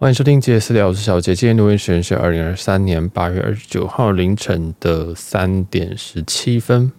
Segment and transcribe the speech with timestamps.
[0.00, 1.34] 欢迎收听杰私聊，我是小杰。
[1.34, 6.90] 今天录音时间是二零二三年八月二十九号凌晨的三点十七分。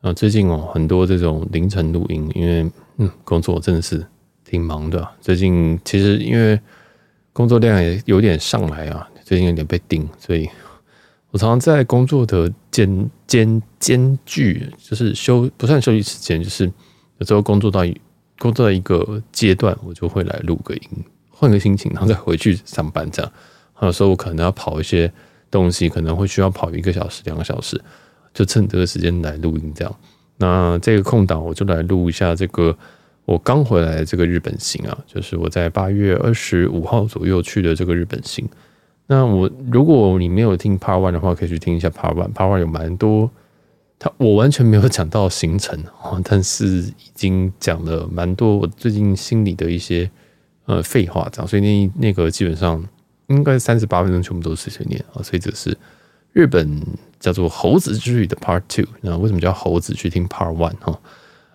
[0.00, 4.06] 啊，最近哦，很多这种凌晨录音，因为嗯，工作真的是
[4.44, 5.08] 挺忙的。
[5.20, 6.60] 最近其实因为
[7.32, 10.48] 工作量也有点上来啊，最近有点被盯，所以
[11.32, 16.72] 我常常在工作的间间间距，就是休不算休息时间，就是
[17.18, 17.80] 有时候工作到
[18.38, 20.82] 工作到一个阶段，我就会来录个音。
[21.38, 23.32] 换个心情，然后再回去上班，这样。
[23.80, 25.10] 有时候我可能要跑一些
[25.52, 27.80] 东西，可能会需要跑一个小时、两个小时，
[28.34, 29.96] 就趁这个时间来录音，这样。
[30.38, 32.76] 那这个空档，我就来录一下这个
[33.24, 38.44] 我刚回来这个日本行啊，就是我在八月二十五号左右去的这个日本行。
[39.06, 42.32] 那我如果你没有听 Part One 的话，可以去听一下 Part One。
[42.32, 43.30] Part One 有蛮多，
[43.96, 50.10] 他我完全没有讲到行程啊，但是已经讲了蛮多我最近心里的一些。
[50.68, 52.86] 呃，废话这样，所以那那个基本上
[53.28, 55.74] 应该三十八分钟全部都是碎碎念啊，所以这是
[56.34, 56.82] 日本
[57.18, 58.84] 叫做猴子之旅的 Part Two。
[59.00, 59.94] 那为什么叫猴子？
[59.94, 61.00] 去听 Part One 哈。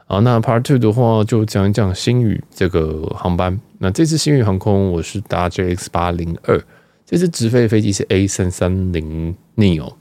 [0.08, 3.60] 好，那 Part Two 的话就讲一讲星宇这个航班。
[3.78, 6.60] 那这次星宇航空我是搭 JX 八零二，
[7.06, 9.94] 这次直飞的飞机是 A 三三零 Neo。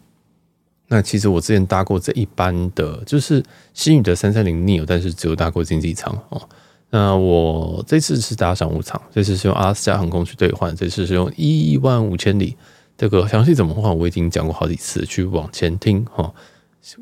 [0.88, 3.42] 那其实我之前搭过这一班的，就是
[3.74, 6.48] 星宇的三三零 Neo，但是只有搭过经济舱哦。
[6.94, 12.54] 那我这次是搭商务舱，这次是用阿拉斯加航空去兑换，这次是用一万五千里。
[12.98, 16.30] 这个详细怎么换，我已经讲过好几次，去往前听哈。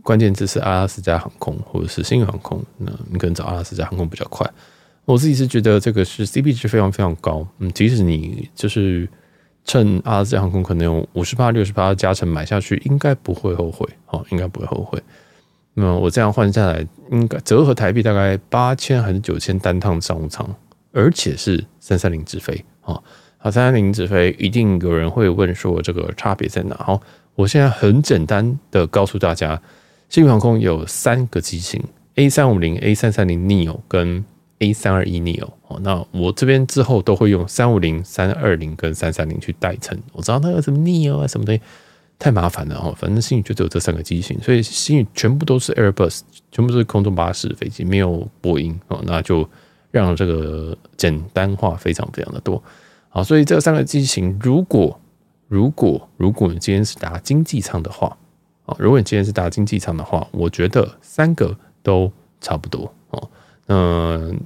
[0.00, 4.48] 关键字是阿拉斯加航空或者是星宇航空，那你可能找阿拉斯加航空比较快。
[5.06, 9.08] 我自己是觉得这个是 CP 值非常非常高，嗯，即使你就是
[9.64, 15.02] 趁阿拉斯加航空可能有五十趴、六十趴加成买下去，应该不会后悔，哦，应该不会后悔。
[15.81, 20.47] 那么我这样换下来，应该折合台币大概八千还是九千单趟商务舱，
[20.92, 23.00] 而且是三三零直飞啊！
[23.39, 26.77] 好，三三零直飞，一定有人会问说这个差别在哪？
[26.77, 27.01] 好，
[27.34, 29.58] 我现在很简单的告诉大家，
[30.11, 31.83] 新航空有三个机型
[32.17, 34.23] ：A 三五零、A 三三零 neo 跟
[34.58, 35.48] A 三二一 neo。
[35.68, 39.98] 哦，那我这边之后都会用三五零、三二零跟三三零去代称。
[40.12, 41.62] 我知道那个什么 neo 啊什么东西。
[42.20, 46.20] 太麻烦了哦，反正星宇就只有这三个机型，所以星宇全部都是 Airbus，
[46.53, 49.48] 全部都是空中巴士飞机，没有波音哦，那就
[49.91, 52.63] 让这个简单化非常非常的多。
[53.09, 55.01] 好，所以这三个机型，如果
[55.48, 58.14] 如果如果你今天是搭经济舱的话，
[58.67, 63.30] 啊，如果你今天是搭经济舱的话，我觉得三个都差不多哦。
[63.69, 64.41] 嗯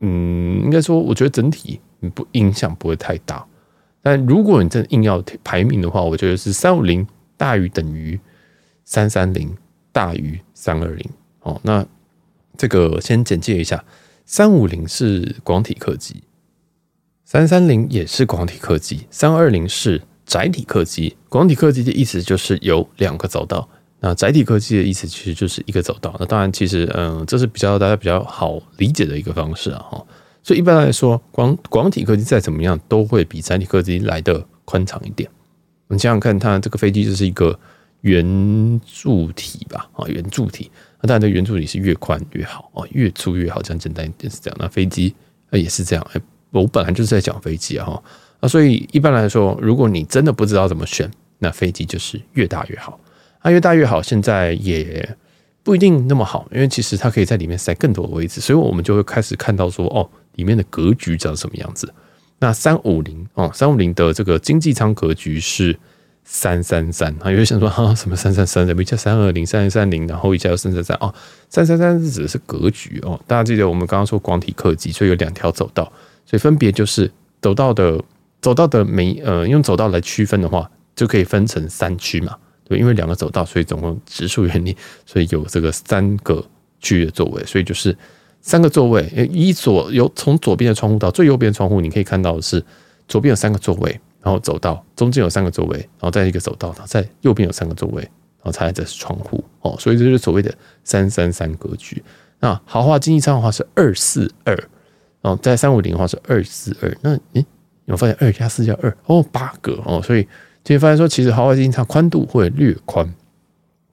[0.00, 1.80] 嗯，应该说，我觉得整体
[2.12, 3.46] 不影响不会太大。
[4.02, 7.06] 但如果你真的硬要排名的话，我觉得是三五零。
[7.40, 8.20] 大于等于
[8.84, 9.56] 三三零，
[9.92, 11.10] 大于三二零。
[11.40, 11.86] 哦，那
[12.58, 13.82] 这个先简介一下，
[14.26, 16.22] 三五零是广体客机，
[17.24, 21.16] 三三零也是广体客机，三二零是窄体客机。
[21.30, 23.66] 广体客机的意思就是有两个走道，
[24.00, 26.14] 那窄体客机的意思其实就是一个走道。
[26.20, 29.78] 那当然，其实嗯，这是比较大家比较好理解的一个方式啊。
[29.90, 30.06] 哈，
[30.42, 35.30] 所以一般来说，广广体客机再怎么样都会比窄体客机来的宽敞一点。
[35.90, 37.58] 你想想看，它这个飞机就是一个
[38.02, 39.88] 圆柱体吧？
[39.92, 40.70] 啊，圆柱体。
[41.00, 43.60] 那当然，这圆柱体是越宽越好啊，越粗越好。
[43.60, 44.56] 这样简单一点是这样。
[44.60, 45.14] 那飞机
[45.50, 46.06] 啊也是这样。
[46.12, 46.20] 哎，
[46.50, 48.02] 我本来就是在讲飞机啊，哈。
[48.40, 52.98] 那所以一般来说，如果你真的不知道怎么选，那飞机就是越大越好。
[53.40, 55.16] 啊，越大越好，现在也
[55.62, 61.92] 不一定那么好，因为其实它可以在里面塞更多的位置，所以我们就会开始看到说，哦，里面的格局长什么样子。
[62.40, 65.78] 那三五零哦，三五零的这个经济舱格局是
[66.24, 71.14] 三三三啊，有人想说啊，什么三三三，怎么一下三二零、三三零，然后一下又三三三哦，
[71.50, 73.20] 三三三是指的是格局哦。
[73.26, 75.84] 大家记得我们刚刚说广体客机，所以有两条走道，
[76.24, 77.10] 所以分别就是
[77.42, 78.02] 走道的
[78.40, 82.34] 走道的每呃用走道来区分的话，就可以分成三区嘛，
[82.64, 84.74] 对，因为两个走道，所以总共直数原理，
[85.04, 86.42] 所以有这个三个
[86.80, 87.94] 区域的座位，所以就是。
[88.40, 92.64] 三个座位，一左有从左边的窗户到最右边的窗户，你可以看到的是
[93.06, 100.52] 左边有三个座位，然后走道中间有三个座位，然后再一个走道，然后在右边有三个座位，然后才这是窗户哦，所以这就是所谓的
[100.84, 102.02] 三三三格局。
[102.40, 104.54] 那豪华经济舱的话是二四二，
[105.20, 106.96] 然后在三五零的话是二四二。
[107.02, 107.44] 那诶，
[107.84, 110.26] 有发现二加四加二哦，八个哦，所以
[110.64, 113.06] 就会发现说，其实豪华经济舱宽度会略宽。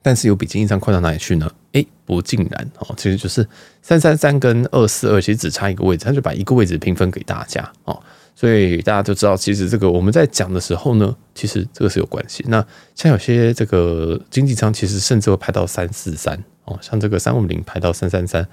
[0.00, 1.50] 但是有比经济舱宽到哪里去呢？
[1.72, 3.46] 诶，不尽然哦，其实就是
[3.82, 8.00] 三三三跟二四二其实只差一个位置，他就把一个位置平分给大家哦，
[8.34, 12.44] 所以大家都知道，其实这个我们在讲的时候呢，其实这个是有关系。
[12.48, 18.46] 那像有些这个经济舱，其实甚至会排到三四三哦，像这个三五零排到三三三，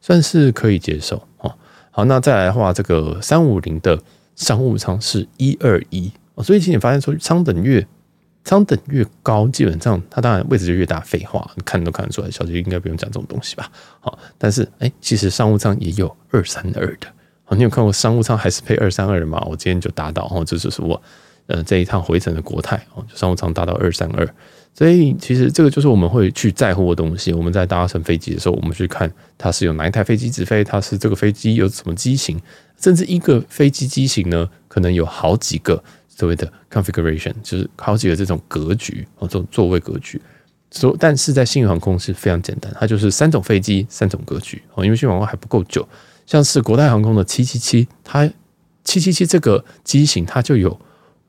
[0.00, 1.52] 算是可以接受哦。
[1.90, 4.00] 好，那再来的话，这个三五零的
[4.36, 6.12] 商务舱是一二一，
[6.44, 7.84] 所以其实你发现说舱等越
[8.44, 11.00] 舱等越高，基本上它当然位置就越大。
[11.00, 13.70] 废话，你看都看得出来，小姐应该不用讲这种东西吧？
[14.00, 17.06] 好，但是哎，其实商务舱也有二三二的。
[17.44, 19.44] 好，你有看过商务舱还是配二三二的吗？
[19.48, 21.00] 我今天就搭到哦，这就是我
[21.46, 24.28] 呃这一趟回程的国泰哦，商务舱搭到二三二。
[24.72, 27.32] 所以其实这个就是我们会去在乎的东西。
[27.32, 32.40] 我们在搭乘飞机的时候，我们去看它是有哪一台飞机直飞，它是这个飞机有什么机型，
[32.80, 35.82] 甚至一个飞机机型呢，可能有好几个
[36.20, 40.20] 所谓的 configuration，就是好几个这种格局哦，这种座位格局。
[40.70, 45.88] 所但是在新宇航空是非常简单，它就是三种飞机三种格局哦，因为新宇航空还不够久，
[46.26, 48.30] 像是国泰航空的七七七，它
[48.84, 50.78] 七七七这个机型它就有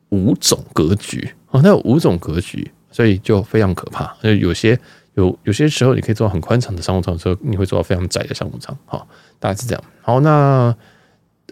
[0.09, 2.69] 五种格局哦，它有五种格局。
[2.93, 4.77] 所以就非常可怕，就有些
[5.13, 8.77] 有有些时候你可以坐到很宽敞的商务舱的时候，你会坐到非常窄的商务舱。
[8.85, 9.07] 好，
[9.39, 9.81] 大概是这样。
[10.01, 10.75] 好，那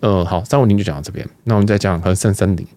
[0.02, 1.26] 呃，好，三五零就讲到这边。
[1.46, 2.68] 那我们再讲讲看三三零。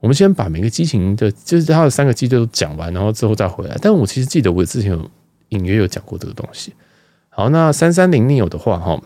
[0.00, 3.76] 我们先把每个机型的，就是它的三个机都讲完，然后之后再回来。
[3.82, 5.10] 但我其实记得我之前有
[5.48, 6.72] 隐约有讲过这个东西。
[7.30, 9.00] 好，那三三零 neo 的话，哈，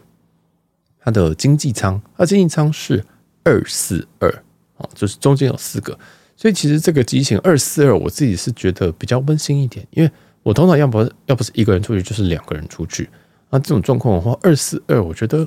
[1.01, 3.05] 它的经济舱，它经济舱是
[3.45, 4.29] 二四二，
[4.77, 5.99] 哦，就是中间有四个。
[6.37, 10.11] 所以其实这个机型二四二，我自己是觉得比较温馨一点，因为
[10.43, 13.09] 我通常要不要不是一个人出去，就是两个人出去。
[13.51, 15.47] 那这种状况的话，二四二我觉得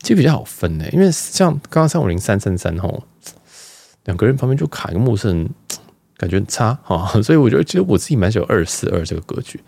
[0.00, 3.04] 其实比较好分呢，因为像刚刚三五零三三三吼，
[4.04, 5.50] 两个人旁边就卡一个陌生人，
[6.16, 7.06] 感觉很差哈。
[7.22, 9.60] 所以我觉得其实我自己蛮喜欢二四二这个格局。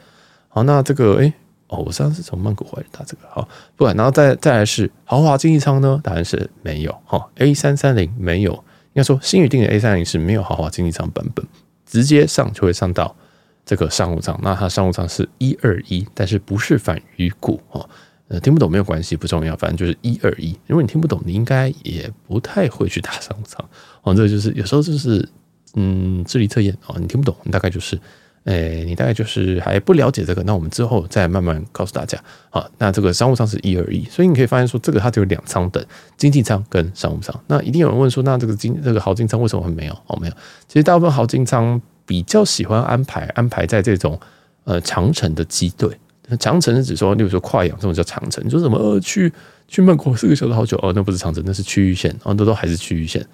[0.49, 1.33] 好，那这个哎
[1.69, 3.43] 哦，我上次从曼谷回来，它这个好
[3.75, 8.53] 不管，然后再再来是豪华经济舱呢，答案是没有哈，A 三三零没有。
[8.93, 11.44] 应该说，星宇定的 A 三零是没有豪华经济舱版本，
[11.85, 13.15] 直接上就会上到
[13.67, 14.39] 这个商务舱。
[14.43, 17.87] 那它商务舱是一二一，但是不是反鱼骨哦。
[18.28, 20.56] 呃，听不懂没有关系，不重要，反正就是一二一。
[20.67, 23.64] 如果你听不懂，你应该也不太会去打商务舱
[24.02, 24.14] 哦。
[24.14, 25.28] 这就是有时候就是
[25.75, 27.99] 嗯，智力测验哦，你听不懂，你大概就是。
[28.46, 32.17] 诶，你大概就是还不了解这个，那我们之后再慢慢告诉大家。
[32.50, 35.84] 啊，那这个商务舱是一二一，所以你可以发现说，这个它只有两舱等，
[36.17, 37.34] 经济舱跟商务舱。
[37.49, 39.93] 那一定有人问说，那这个经这个豪经舱为什么会没有？
[40.06, 40.32] 哦，没有。
[40.69, 44.17] 其实大部分豪经舱比较喜欢安排安排在这种
[44.62, 45.90] 呃长程的机队。
[46.38, 49.32] 长程是指说，例如说跨洋这种叫长程，你说什么呃去
[49.69, 53.25] 去曼谷四个小时好久哦，那不是长程，那是区域线哦，那都还是区域线。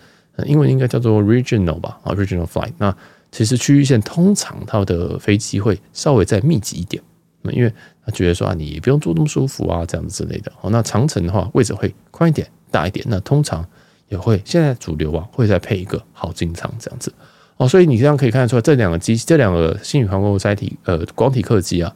[0.47, 1.99] 英文应该叫做 regional 吧？
[2.03, 2.73] 啊，regional flight。
[2.79, 2.95] 那
[3.31, 7.03] 其实区域线通常它的飞机会稍微再密集一点，
[7.43, 7.73] 那因为
[8.05, 10.51] 他觉得说啊，你不用坐那么舒服啊，这样子之类的。
[10.61, 13.63] 哦，那长程的话位置会宽一点、大一点，那通常
[14.09, 17.13] 也会现在主流啊会再配一个好经舱这样子。
[17.59, 21.95] 哦，所以你这样可以看得出来，这两个机，这两个新宇航空载体呃广体客机啊，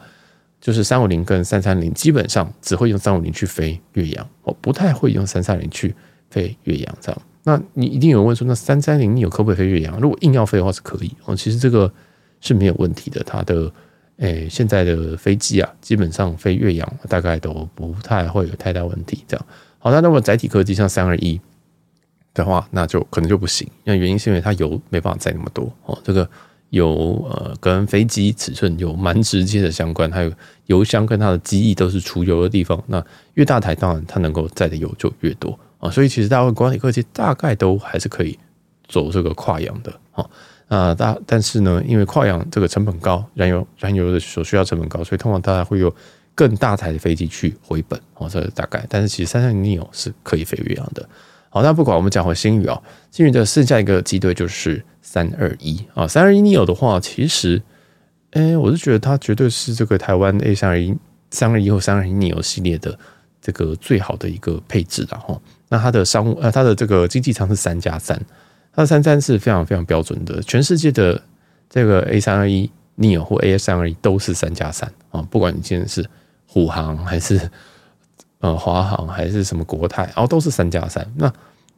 [0.67, 5.95] 就是三五零跟三三零，基本上只会用三五零去飞越洋，哦，不太会用三三零去
[6.29, 7.23] 飞越洋这样。
[7.45, 9.97] 那你一定有人问说，那三三零你有可不可以飞越洋？
[10.01, 11.89] 如果硬要飞的话是可以哦，其实这个
[12.41, 13.23] 是没有问题的。
[13.23, 13.73] 它的
[14.17, 19.23] 诶、现在的飞机啊，基本上飞越洋大概都不太会有太大问题。
[19.29, 19.47] 这样
[19.79, 21.41] 好，那那么载体科技像三二一
[22.35, 23.71] 的话，那就可能就不行。
[23.85, 26.29] 那原因是因为它油没办法载那么多哦，这个
[26.71, 30.33] 有呃跟飞机尺寸有蛮直接的相关，还有
[30.67, 32.83] 油箱跟它的机翼都是储油的地方。
[32.87, 33.05] 那
[33.35, 35.59] 越大台，当然它能够载的油就越多。
[35.79, 38.39] 啊，所以其实大部分管理客机大概都还是可以
[38.89, 40.25] 走这个跨洋的啊。
[40.69, 45.95] 那大但是呢，因为跨洋这个成本高，燃油燃油的所需要成本高，所以通常大家会有
[46.35, 48.29] 更大台的飞机去回本哦。
[48.29, 51.09] 这大概，但是其实三三零 neo 是可以飞越洋的。
[51.57, 52.79] 好，那不管我们讲回星宇啊，
[53.11, 56.07] 星宇的剩下一个机队就是三二一啊。
[56.07, 57.63] 三二一 neo 的话，其实，
[58.33, 60.95] 哎，我是觉得它绝对是这个台湾 A 三二一、
[61.31, 62.99] 三二一或三二一 neo 系列的
[63.41, 65.41] 这个最好的一个配置了哈。
[65.71, 68.21] 那它的商务呃，它的这个经济舱是三加三，
[68.75, 71.19] 它的三三是非常非常标准的，全世界的
[71.71, 76.05] 这个 A 三二一 neo 或 A 三二一都是三加三啊，不管你今天是
[76.47, 77.51] 虎航还是
[78.47, 81.05] 呃华航还是什么国泰，然后都是三加三。
[81.17, 81.33] 那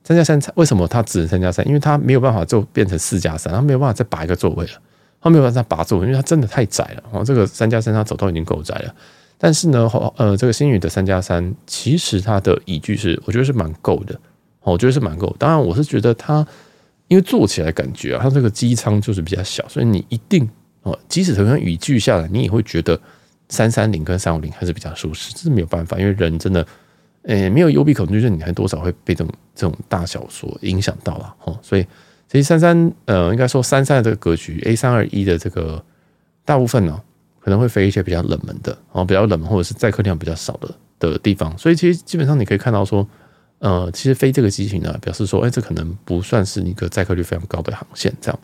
[0.05, 1.67] 三加三为什么它只能三加三？
[1.67, 4.73] 因为它没有办法就变成四加三，它没有办法再拔一个座位了，
[5.21, 7.03] 它没有办法再拔座位，因为它真的太窄了。
[7.11, 8.95] 哦，这个三加三它走道已经够窄了。
[9.39, 14.19] 但是呢，呃，这个星宇的三加三，其实它的椅距是，我觉得是蛮够的，
[14.63, 15.35] 我觉得是蛮够。
[15.39, 16.47] 当然，我是觉得它，
[17.07, 20.49] 因为坐起来感觉啊，它这个机舱就是比较小，所以你一定
[20.83, 22.99] 哦，即使同样椅距下来，你也会觉得
[23.49, 26.67] 三三零跟三五零还是比较舒适，这是没有办法，因为人真的，
[27.23, 31.83] 诶，没有幽闭恐惧症，就是你还多少会被这种这种大小所影响到了，哦，所以
[32.29, 35.85] 其实三三，呃，应该说三三的这个格局，A 三二一的这个
[36.45, 37.01] 大部分呢。
[37.41, 43.09] 可能会飞一些比较冷门的，哦，比较冷门或者是载客量比较少的的地方，所以其实基本上你可以看到说，
[43.61, 48.39] 呃，其实飞这个机型呢，表示说，哎，这可能不算是一个载客率非常高的航线，这样。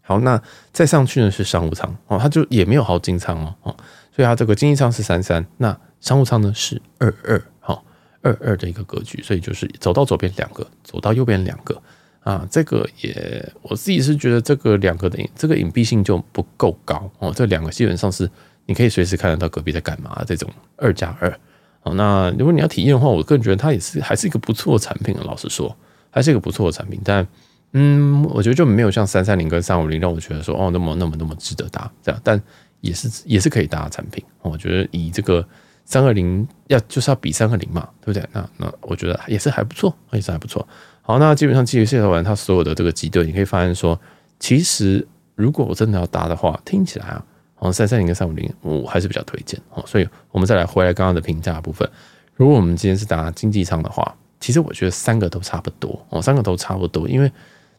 [0.00, 0.40] 好，那
[0.72, 3.76] 再上去呢是商务舱哦，它就也没有豪经舱哦，哦，
[4.14, 7.84] 所以它这个经济舱是三三，那商务舱呢是二二，好，
[8.22, 11.82] 二二的一个格局，所以就是走到左边两个，走到右边两个
[12.20, 18.30] 啊，这个也我自己是觉得这个两个的这个隐蔽性就不够高哦，这两个基本上是
[18.66, 21.38] 你可以随时看得到隔壁在干嘛这种二加二。
[21.80, 25.14] 好，那如果你要体验的话，我个人觉得它也是还是一个不错的产品。
[25.22, 25.76] 老实说，
[26.10, 26.98] 还是一个不错的产品。
[27.04, 27.28] 但，
[27.72, 32.18] 嗯，我觉得就没有像三三零跟三五零让我觉得说哦，那么那么那么值得搭这样。
[32.24, 32.42] 但
[32.84, 34.22] 也是也是可以搭的产品。
[34.42, 35.46] 我觉得以这个
[35.84, 38.28] 三二零要就是要比三二零嘛，对不对？
[38.32, 40.66] 那那我觉得也是还不错，也是还不错。
[41.02, 43.98] 好，那基本上基于介绍完它所有的这个机队，你可以发现说，
[44.38, 47.24] 其实如果我真的要搭的话，听起来啊。
[47.56, 49.82] 好像三三零跟三五零，我还是比较推荐哦。
[49.86, 51.88] 所以，我们再来回来刚刚的评价部分。
[52.34, 57.08] 如果我们今天是搭经济舱的话，其实我觉得三个都差不多哦，三个都差不多。
[57.08, 57.32] 因为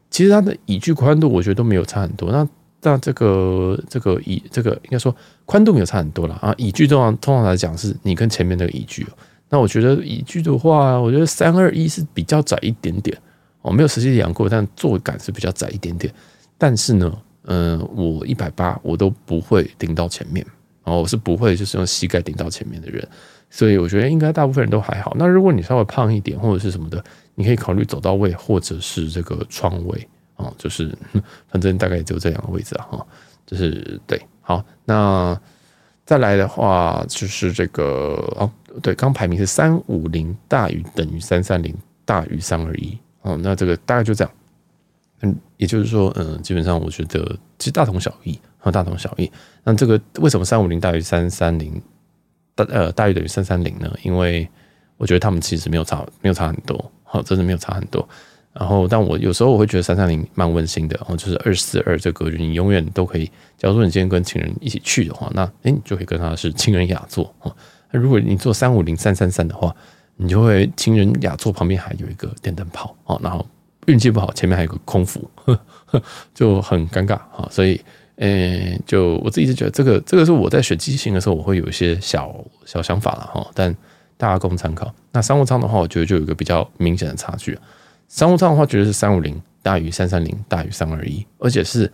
[0.10, 2.32] 其实它的椅距宽度，我觉得都没有差很多。
[2.32, 2.48] 那
[2.86, 5.14] 那这个这个椅这个应该说
[5.46, 6.54] 宽度没有差很多了啊。
[6.58, 9.06] 椅距通常通常来讲是你跟前面那个椅距。
[9.50, 13.18] 那我觉得椅距的话，我觉得三二一是比较窄一点点
[13.62, 16.14] 哦，没有实际量过，但坐感是比较窄一点点。
[16.58, 17.12] 但是呢。
[17.48, 20.44] 嗯，我一百八，我都不会顶到前面，
[20.84, 23.08] 然后我是不会就是用膝盖顶到前面的人，
[23.52, 25.16] 所以我觉得应该大部分人都还好。
[25.16, 27.04] 那如果你稍微胖一点或者是什么的，
[27.36, 30.96] 你可以考虑走到位或者是这个窗位啊，就是
[31.50, 33.08] 反正大概就这两个位置啊，哈，
[33.46, 34.22] 就是对。
[34.42, 35.36] 好，那
[36.06, 37.84] 再来的话就是这个
[38.38, 38.52] 哦，
[38.84, 41.76] 对，刚排名是三五零大于等于三三零
[42.06, 44.32] 大于三二一，哦，那这个大概就这样。
[45.22, 47.26] 嗯，也就是说，嗯，基本上我觉得
[47.58, 49.32] 其实大同小异，和大同小异。
[49.64, 51.82] 那这个为什么三五零大于三三零
[52.54, 53.92] 大呃大于等于三三零呢？
[54.04, 54.48] 因为
[54.98, 58.08] 我觉得他们其实没有差，没有差很多，好，真的没有差很多。
[58.58, 63.26] 然后，但我有时候我会觉得三三零蛮温馨的，然后就是二四二这个你永远都可以。
[63.58, 67.52] 假如说你今天跟情人一起去的话，那诶你就可以跟他是情人雅座啊。
[67.92, 69.76] 那如果你坐三五零三三三的话，
[70.16, 73.46] 你就会情人雅座旁边还有一个电灯泡哦，然后。
[73.88, 75.30] 运气不好，前面还有个空服，
[76.34, 77.48] 就很尴尬啊。
[77.52, 77.80] 所以，
[78.16, 82.34] 呃、欸，就我自己是觉得这个，这个是我在选机型的时候，我会有一些小
[82.66, 83.48] 小想法了哈。
[83.54, 83.72] 但
[84.18, 84.92] 大家供参考。
[85.12, 87.56] 那商务舱的话，我觉得就有一个比较明显的差距。
[88.08, 91.92] 商务舱的话，觉得是三五零大于三三零大于三二一，而且是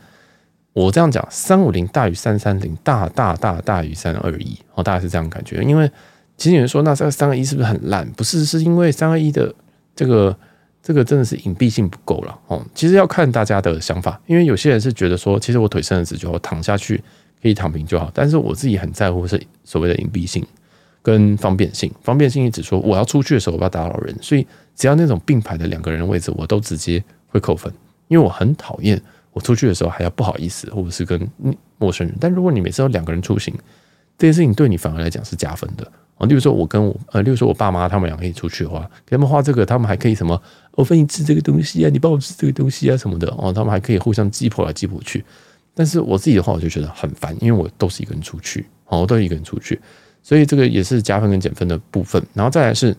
[0.74, 5.62] 我这样讲，三五零大于三三零大大大大于三二一哦，大概是这样感觉。
[5.64, 5.90] 因为
[6.38, 8.10] 其实有人说，那这个三二一是不是很烂？
[8.12, 9.54] 不是，是因为三二一的
[9.96, 10.38] 这个。
[10.84, 12.60] 这个真的是隐蔽性不够了哦。
[12.74, 17.00] 其实要看大家的想法，因为有些人是觉得说，其实我腿伸得直就好，躺下去
[17.40, 18.10] 可以躺平就好。
[18.16, 20.44] 但是我自己很在乎是所谓的隐蔽性
[21.02, 21.92] 跟方便性。
[22.02, 27.72] 方便性一直说我要出去的时候我不要打扰人，所以只要那种并排的两个人位置，我都直接会扣分，
[28.08, 29.02] 因为我很讨厌
[29.34, 31.20] 我出去的时候还要不好意思，或者是跟
[31.78, 32.16] 陌生人。
[32.20, 33.54] 但如果你每次都两个人出行，
[34.18, 36.28] 这件事情对你反而来讲是加分的啊。
[36.28, 40.40] 例如说，我跟我呃，例如说我爸妈他们俩可以出去的话，给他们画这个，他们还可以什么？
[40.74, 45.24] 我分你吃这个东西啊，你帮我吃这个东西啊什么的哦，他们还可以互相鸡婆来鸡婆去。
[45.74, 49.80] 但是我自己的话，我就觉得很烦，因为我都是一个人出去，哦，我都一个人出去，
[50.22, 52.22] 所以这个也是加分跟减分的部分。
[52.34, 52.96] 然后再来是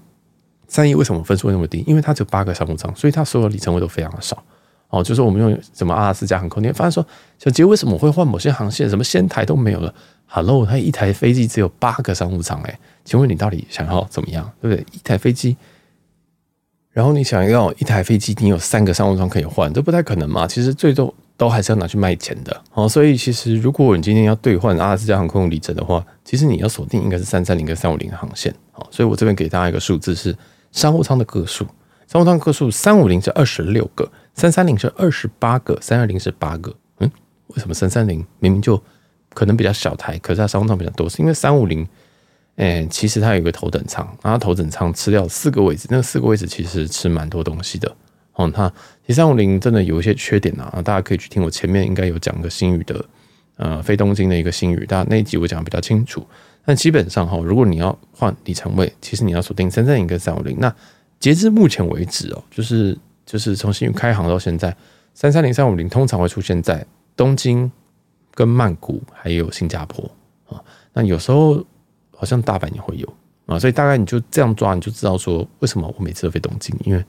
[0.68, 1.84] 三一为什么分数会那么低？
[1.86, 4.42] 因为它只有八个商务舱，所以它所有里程位都非常的少。
[4.88, 7.06] 哦，就是我们用什么阿拉斯加航空，你会发现说，
[7.38, 8.86] 小杰为什么会换某些航线？
[8.90, 9.94] 什么仙台都没有了。
[10.26, 14.86] Hello，它一台飞机只有八个商务舱，哎，请问你到底想要怎么样，对不对？
[14.92, 15.56] 一台飞机，
[16.90, 20.46] 然后你想要一台飞机，你有三个商务舱可以换，这不太可能嘛？
[20.46, 22.62] 其实最终都还是要拿去卖钱的。
[22.72, 28.54] 哦，所以其实如果你今天要兑换阿拉斯加航空里程的话，其实你要锁定应该是三三零跟三五零的航线。
[28.70, 30.32] 好，所以我这边给大家一个数字是
[30.70, 31.66] 商务舱的个数，
[32.06, 36.72] 商务舱个数三五零是二十六个，三三零是二十八个，三二零是八个。
[37.00, 37.10] 嗯，
[37.48, 38.80] 为什么三三零明明就
[39.34, 41.84] 可能比较小台，可是它商务舱比较多，是因为三五零，
[42.54, 47.92] 诶，其实它有一个头等舱，然后头等舱吃掉四个位置，那四个位置其实吃蛮多东西的
[48.34, 48.50] 哦。
[48.56, 48.68] 那
[49.06, 53.04] 其实三五零真的有一些缺点啊，大家可以去听我前面应该有讲个新宇的，
[53.56, 56.26] 呃，飞东京的一个新宇，大家那一集我讲的比较清楚。
[56.64, 60.56] 但基本上哈，如果你要换里程位，其实你要锁定三三零跟三五零。
[60.58, 60.74] 那
[61.18, 64.76] 截至目前为止哦，就是就是从新宇开航到现在，
[65.14, 66.84] 三三零、三五零通常会出现在
[67.16, 67.70] 东京。
[68.34, 70.10] 跟曼谷还有新加坡
[70.48, 70.58] 啊，
[70.94, 71.62] 那有时候
[72.16, 73.06] 好像大阪也会有
[73.44, 77.04] 啊，所以大概你就这样抓，你就知道说为什么我每次都飞东京，因为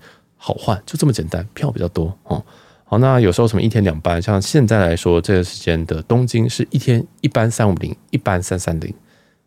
[0.45, 2.43] 好换，就这么简单，票比较多哦。
[2.83, 8.93] 好，那有时候什么一天两班，像现在来说，这个时间的东京是一天一班三五零，一班三三零，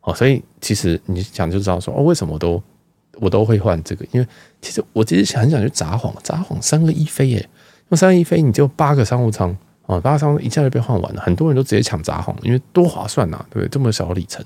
[0.01, 2.63] 哦，所以其实你想就知道说哦，为什么都
[3.17, 4.27] 我都会换这个，因为
[4.63, 7.47] 其实我其实很想去札幌，札幌三个一飞耶，
[7.91, 9.55] 用三个一飞你就八个商务舱
[9.87, 13.69] 啊，八个商务一下就被换完了，很多人都直接抢札幌，因为多划算呐、对不对？
[13.69, 14.43] 这么小的里程，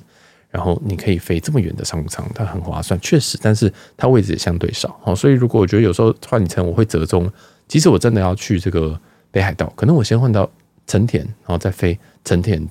[0.51, 7.31] 然后你可以飞这么远的商务舱，它很划算，确实，但是它位置也相对少，哦，所以如果我觉得有时候换里程，我会折中，
[7.69, 8.99] 即使我真的要去这个
[9.31, 10.51] 北海道，可能我先换到
[10.87, 12.69] 成田，然后再飞成田，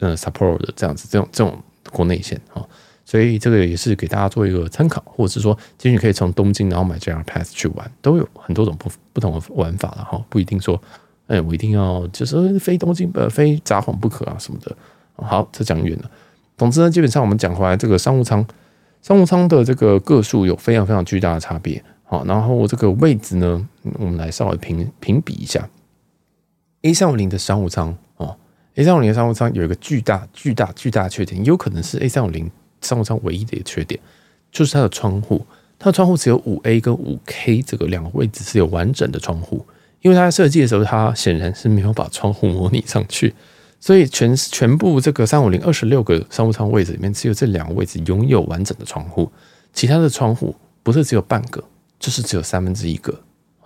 [0.00, 1.56] 呃，Sapporo 的这样子，这种这种
[1.92, 2.66] 国内线啊。
[3.06, 10.80] 所以这个也是给大家做一个参考，或者是说，其实你可以从东京然后买 JR Pass 去玩，都有很多种不不同的玩法了哈，不一定说，
[11.26, 14.74] 哎，我一定要就是飞东京呃飞札幌不可啊什么的。
[15.16, 16.10] 好，这讲远了。
[16.56, 18.46] 总之呢，基本上我们讲回来，这个商务舱，
[19.02, 21.82] 商务舱的这个个数有非常非常巨大的差别。
[22.04, 23.68] 好，然后这个位置呢，
[23.98, 25.68] 我们来稍微评评比一下。
[26.82, 28.36] A 三五零的商务舱哦
[28.74, 32.50] ，A 三五零的商务舱有一个巨大巨大巨大的缺点，有可能是 A 三五零。
[32.80, 33.98] 商务舱唯一的一个缺点
[34.52, 35.46] 就是它的窗户，
[35.78, 39.64] 它的窗户只有五 A 跟五 K 这个两个位置是有完整的窗户，
[40.02, 43.34] 因为它设计的时候，它显然是没有把窗户模拟上去，
[43.84, 49.30] 所以全全部这个三五零二十六个商务舱位置里面，只有这两个位置拥有完整的窗户，
[49.74, 51.62] 其他的窗户不是只有半个，
[51.98, 53.14] 就是只有三分之一个，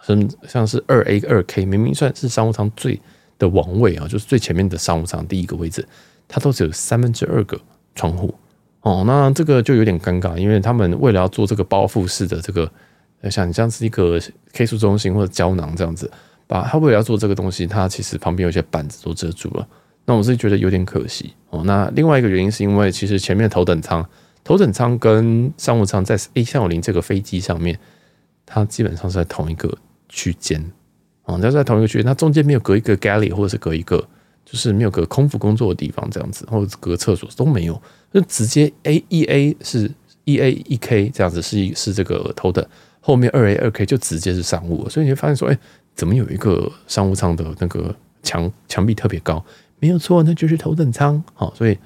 [0.03, 3.01] 像像是二 A 二 K，明明算是商务舱最
[3.39, 5.87] 的王位啊，就是最前面的商务舱第一个位置，
[6.27, 7.57] 它都只有三分之二个
[7.95, 8.35] 窗户。
[8.81, 12.69] 哦，那这个就有点尴尬，因为他们为了要做这个包覆式的这个，
[13.31, 14.21] 像你像是一个
[14.53, 16.11] K 书中心或者胶囊这样子，
[16.49, 19.69] 把它为了要做这个东西，它其实旁边有些板子都遮住了。
[20.09, 21.63] 那我是觉得有点可惜哦。
[21.67, 24.03] 那另外一个原因是因为其实前面头等舱、
[24.43, 27.79] 头等舱跟商务舱在 A 三五零这个飞机上面，
[28.47, 29.71] 它基本上是在同一个
[30.09, 30.65] 区间
[31.25, 34.03] 哦，它在同一个区间，它中间没有隔一个 galley 或者是隔一个，
[34.47, 37.79] 就是没有隔空服工作的地方这样子，或者隔厕所都没有。
[38.11, 39.93] 就直接 A 一 A 是
[40.25, 42.67] 一 A 一 K 这样子是是这个头等，
[43.01, 45.59] 后面二 A 二 K 就直接是商务，所以你会发现说，哎，
[45.95, 49.45] 怎么有一个商务舱的那个墙墙壁特别高？
[49.79, 51.23] 没有错，那就是头等舱。
[51.35, 51.79] 好，所以，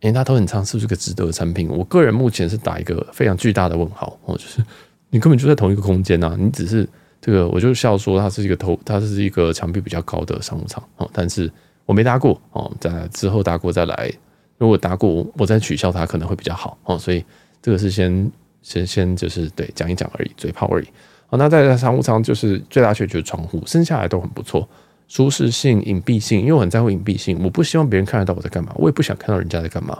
[0.00, 1.68] 哎，它头等舱是不是个值得的产品？
[1.68, 4.18] 我个人目前是打一个非常巨大的问号。
[4.24, 4.64] 哦，就是
[5.10, 6.88] 你根本就在同一个空间呐，你只是
[7.20, 10.82] 这个，我就笑说它是一个头，它是一个墙壁比较高的商务舱。
[10.96, 11.50] 哦，但是
[11.84, 14.12] 我没搭过哦，在之后搭过再来。
[14.58, 17.22] 如果搭过，我再取消它可能会比较好哦，所以
[17.60, 20.86] 这个是先先先就是对讲一讲而已，嘴炮而已。
[21.26, 24.66] 好，那在商务舱就是最大缺就是窗户，剩下来都很不错，
[25.08, 29.98] 舒适性、隐蔽性，因为我很在乎隐蔽性，我不希望别人看得到我在干嘛，我也不想看到人家在干嘛。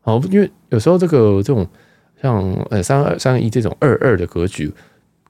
[0.00, 1.66] 好，因为有时候这个这种
[2.20, 4.72] 像呃三二三一这种二二的格局，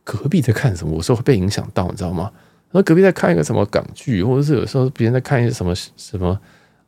[0.02, 2.30] 隔壁在看什么，有时候会被影响到，你知道吗？
[2.72, 6.38] 那隔壁在看一个什么港剧，或者是有时候别人在看一些什么什么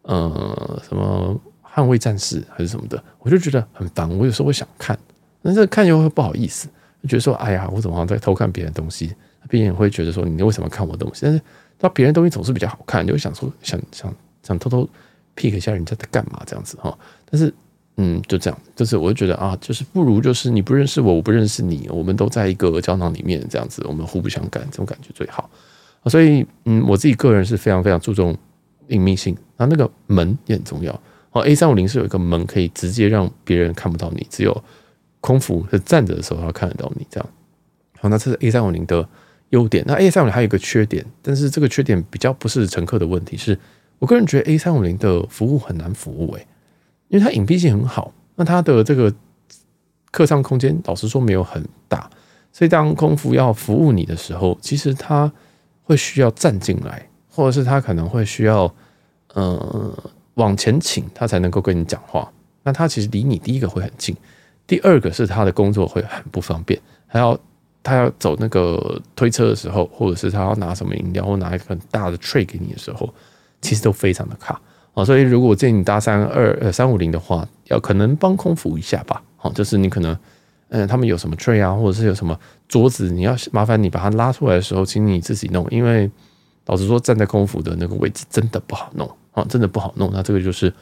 [0.03, 1.41] 呃什么。
[1.77, 4.09] 捍卫战士还是什么的，我就觉得很烦。
[4.17, 4.99] 我有时候会想看，
[5.43, 6.67] 但是看又会不好意思，
[7.03, 9.15] 就觉得说：“哎呀，我怎么好像在偷看别人东西？”
[9.47, 11.39] 别人也会觉得说：“你为什么看我的东西？”但是，
[11.81, 14.89] 那别人东西总是比较好看，就会想说：“想想想偷偷
[15.37, 16.97] pick 一下人家在干嘛这样子哈。”
[17.31, 17.53] 但是，
[17.97, 25.51] 嗯，就这样，就是我就觉得啊，就是不如就是你不认识我，我不认识你，我们都在一个胶囊里面这样子，我们互不相干，这种感觉最好。
[26.07, 28.37] 所以，嗯，我自己个人是非常非常注重
[28.89, 30.93] 隐秘性，那那个门也很重要。
[31.33, 34.65] 哦，A 三五零是有一个门可以直接让别人看不到你，只有
[35.21, 37.29] 空服是站着的时候他看得到你这样。
[37.99, 39.07] 好，那这是 A 三五零的
[39.51, 39.85] 优点。
[39.87, 43.59] 那 A 三五零还有一个缺点，但是这个缺点比较不是乘客的问题，是
[43.99, 46.47] 我个人觉得 A 三五零的服务很难服务诶、
[47.09, 49.13] 因为它隐蔽性很好，那它的这个
[50.11, 52.11] 客舱空间老实说没有很大，
[52.53, 55.31] 所以当空服要服务你的时候，其实他
[55.83, 58.73] 会需要站进来，或者是他可能会需要
[59.35, 59.57] 嗯。
[59.57, 62.31] 呃往前倾，他才能够跟你讲话。
[62.63, 64.15] 那他其实离你第一个会很近，
[64.67, 67.35] 第二个是他的工作会很不方便，还要
[67.87, 73.09] 他要走那个推车的时候，或者是他要拿什么饮料或拿一个很大的 tray 给你的时候，
[73.61, 74.61] 其实都非常的卡
[74.95, 75.05] 啊。
[75.05, 79.23] 所以如果建议你搭三二呃三五零的话，要可能帮空服一下吧。
[79.37, 80.19] 好，就是你可能
[80.71, 86.11] 嗯，他们有什么 tray 啊，或者是有什么桌子，你要麻烦你把它拉出来的时候，请你自己弄，因为
[86.67, 89.09] 老实说，站在空服的那个位置真的不好弄。
[89.33, 90.11] 啊，真的不好弄。
[90.15, 90.73] 那这个就是，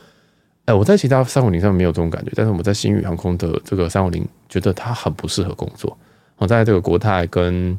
[0.64, 5.98] 哎，我在其他三五零上没有这种感觉，但是我们在星宇航空的这个三五零，觉得它很不适合工作。
[6.36, 7.78] 我在这个国泰跟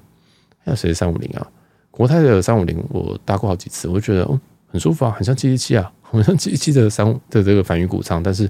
[0.63, 1.47] 还有谁三五零啊？
[1.91, 8.21] 国泰的三五零我搭过好几次，我就觉得哦很舒服啊，很像七七七啊，很像七七七的三的这个帆鱼谷仓。
[8.21, 8.49] 但是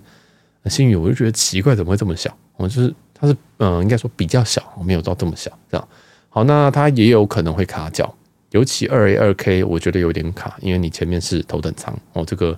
[0.65, 2.35] 星宇我就觉得奇怪，怎么会这么小？
[2.57, 5.87] 我就是它是嗯、应该说比较小，没有到这么小这样。
[6.29, 8.13] 好，那它也有可能会卡脚。
[8.51, 12.57] 尤其二 A 二 K，我觉得有点卡，因为你前面是头等舱哦，这个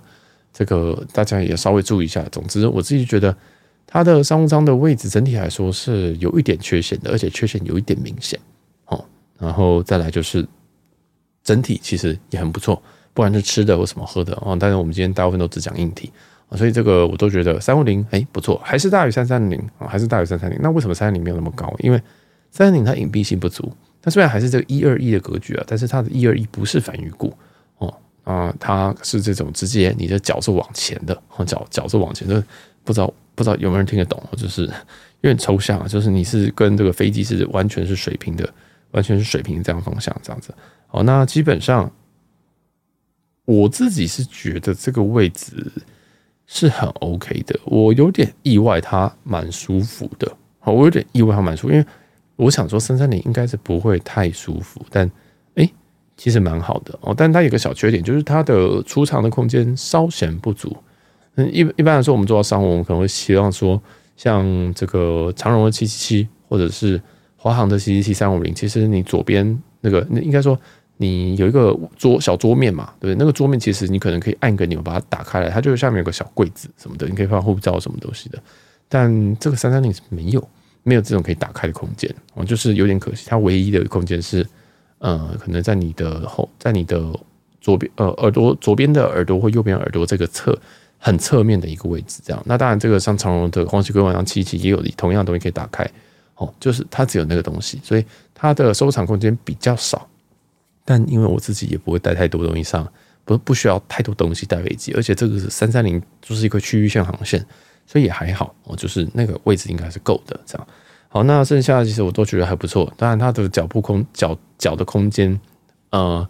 [0.52, 2.22] 这个大家也稍微注意一下。
[2.30, 3.36] 总之，我自己觉得
[3.90, 8.38] 它的商务舱的位置整体来说是有一点缺陷的，而且缺陷有一点明显
[8.84, 9.02] 哦。
[9.38, 10.46] 然后再来就是
[11.42, 12.76] 整体其实也很不错，
[13.14, 14.54] 不管是吃的或什么喝的哦。
[14.60, 16.12] 但是我们今天大部分都只讲硬体
[16.50, 20.58] 啊，所以这个我都觉得三五零哎不错，还是大于三三零啊，还是大于三三零。
[20.60, 21.74] 那为什么三三零没有那么高？
[21.78, 21.96] 因为
[22.50, 23.72] 三三零它隐蔽性不足。
[24.02, 27.32] 它虽然还是这个一二一的格局啊，但是它的一二一不是反鱼骨
[27.78, 32.44] 哦啊，它是这种直接你的脚是往前的，脚脚是往前的。
[32.84, 34.62] 不知道不知道有没有人听得懂，就是
[35.20, 35.86] 有点抽象啊。
[35.86, 38.52] 就是你是跟这个飞机是完全是水平的，
[38.90, 40.52] 完全是水平这样方向这样子。
[40.88, 41.88] 好，那基本上
[43.44, 45.70] 我自己是觉得这个位置
[46.46, 47.56] 是很 OK 的。
[47.64, 50.36] 我有点意外，它蛮舒服的。
[50.58, 51.86] 好，我有点意外，它蛮舒服，因为
[52.34, 55.08] 我想说三三零应该是不会太舒服，但
[55.54, 55.70] 哎、
[56.16, 57.14] 其实蛮好的哦。
[57.16, 60.76] 但它有个小缺点，就是它的储藏的空间稍显不足。
[61.46, 63.80] 一一般来说，我们做到商务，我们可能会希望说，
[64.16, 67.00] 像这个长荣的七七七，或者是
[67.36, 70.58] 华航的七七七三五零，其实你左边那个，那应该说
[70.96, 73.16] 你有一个桌小桌面嘛，对不对？
[73.18, 78.38] 那个桌面其实你可能可以按个钮把它打开来，它就是下面有个小柜子什么的，你可以放护照什么东西的。
[78.88, 80.48] 但这个三三零是没有，
[80.82, 83.26] 没有这种可以打开的空间，哦，就是有点可惜。
[83.28, 84.44] 它唯一的空间是，
[84.98, 87.00] 呃，可能在你的后，在你的
[87.60, 90.58] 左边，呃，耳朵左边的耳朵或右边耳朵这个侧。
[90.98, 92.42] 很侧面的一个位置，这样。
[92.44, 95.88] 那当然，这个像长荣的黄芪归万七七也有同样的东西可以打开，
[96.34, 100.08] 哦，就是它只有那个东西，所以它的收藏空间比较少。
[100.84, 102.86] 但因为我自己也不会带太多东西上，
[103.24, 107.44] 不不需要太多东西带飞机，而且这个是三三零，就是一个区域线航线，
[107.86, 110.38] 所以也还好哦，就是那个位置应该是够的。
[110.44, 110.66] 这样，
[111.08, 112.92] 好，那剩下的其实我都觉得还不错。
[112.96, 115.38] 当然，它的脚部空脚脚的空间，
[115.90, 116.28] 呃。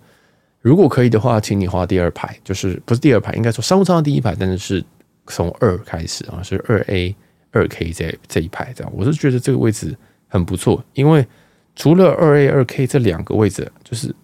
[0.68, 4.85] 如果可以的话，请你画第二排，就是不是第二排，应该说商务舱的第一排，但是是
[5.26, 7.16] 从二开始啊，是二 A、
[7.52, 8.92] 二 K 这这一排这样。
[8.94, 9.96] 我是觉得这个位置
[10.28, 11.26] 很不错，因为
[11.74, 14.14] 除了二 A、二 K 这两个位置，就是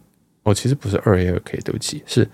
[0.43, 2.29] 哦，其实不是二 A、二 K，对不起，是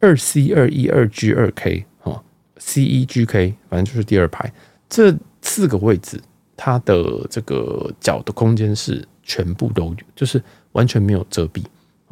[0.00, 2.20] 二 C、二 E、二 G、二 K 啊
[2.56, 4.52] ，C、E、G、K，反正就是第二排
[4.88, 6.20] 这四个位置，
[6.56, 11.62] 它的这个脚的空间是全部都有，就是完全没有遮蔽。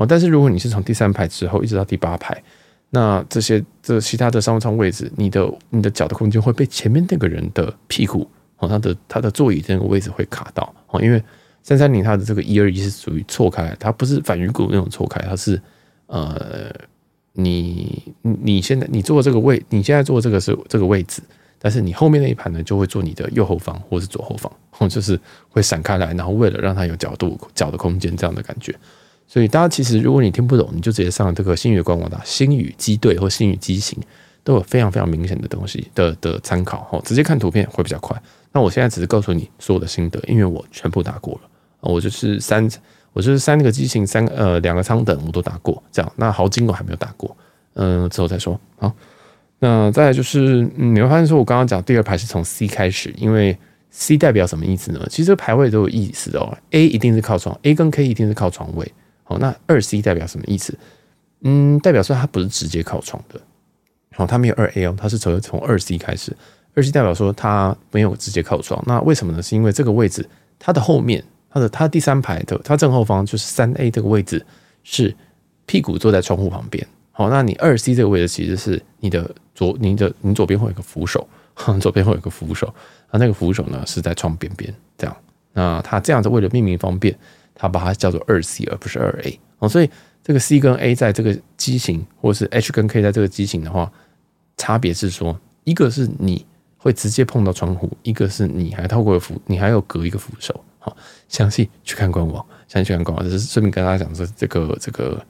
[0.06, 2.42] 但是如果你是从第三排之后一直到第八排，
[2.90, 11.22] 那这些这其他的商务舱位置，你的你的脚的空间会被前面那个人的屁股哦，他的他的座椅这个位置会卡到哦，因为
[11.62, 15.60] 三三零它的这个一二一是属于错开，它不是反鱼骨那种错开，它是
[16.06, 16.74] 呃，
[17.32, 21.22] 你你现在你坐这个位，你现在坐这个是这个位置，
[21.58, 28.74] 但是你后面那一排呢就会坐你的右后方或是左后方，哦，就是会闪开来，然后为了让它有角度脚的空间这样的感觉。
[29.26, 33.98] 所以大家其实，如果你听不懂，你就直接上这个星宇官网打“星宇机队”或“星宇机型”，
[34.44, 37.00] 都有非常非常明显的东西的的参考哈。
[37.04, 38.20] 直接看图片会比较快。
[38.52, 41.40] 那我现在只是告诉你所有的心得，因为我全部打过了。
[41.80, 42.68] 我就是三，
[43.14, 45.82] 我就是三个机型，三呃两个舱等我都打过。
[45.90, 47.34] 这样，那豪金我还没有打过，
[47.74, 48.60] 嗯、之后再说。
[48.76, 48.92] 好，
[49.58, 53.56] 那再来就是，嗯，你会发现说我刚刚讲第二排是从 C 开始，因为
[53.90, 55.04] C 代表什么意思呢？
[55.08, 56.54] 其实排位都有意思哦。
[56.72, 58.92] A 一定是靠窗，A 跟 K 一定是靠床位。
[59.38, 60.76] 那二 C 代表什么意思？
[61.42, 63.40] 嗯，代表说它不是直接靠窗的。
[64.14, 66.36] 好，它没有二 A 哦，它是从从二 C 开始。
[66.74, 68.82] 二 C 代表说它没有直接靠窗。
[68.86, 69.42] 那为什么呢？
[69.42, 74.44] 是因为这个位置它的后面，它的它第三排的它正后方就是三 A 这个位置
[74.84, 75.14] 是
[75.66, 76.86] 屁股坐在窗户旁边。
[77.10, 81.26] 好，那你二 C 这个位置其实是你的左，你的你左边会有个扶手，
[81.80, 82.66] 左边会有个扶手，
[83.08, 85.16] 啊，那个扶手呢是在窗边边这样。
[85.52, 87.18] 那它这样子为了命名方便。
[87.62, 89.88] 它把它叫做二 C 而不是二 A 哦，所以
[90.20, 93.88] 这个 C 跟 A 在这个机型，或者是 H 跟 K 在这个机型的话，
[94.56, 96.44] 差别是说，一个是你
[96.76, 100.60] 会直接碰到窗户，一个是你还透过扶，你还要隔一个扶手。
[100.80, 100.96] 好，
[101.28, 105.24] 详细去看官网，详细去看官网，这是顺便跟大家讲说这个这个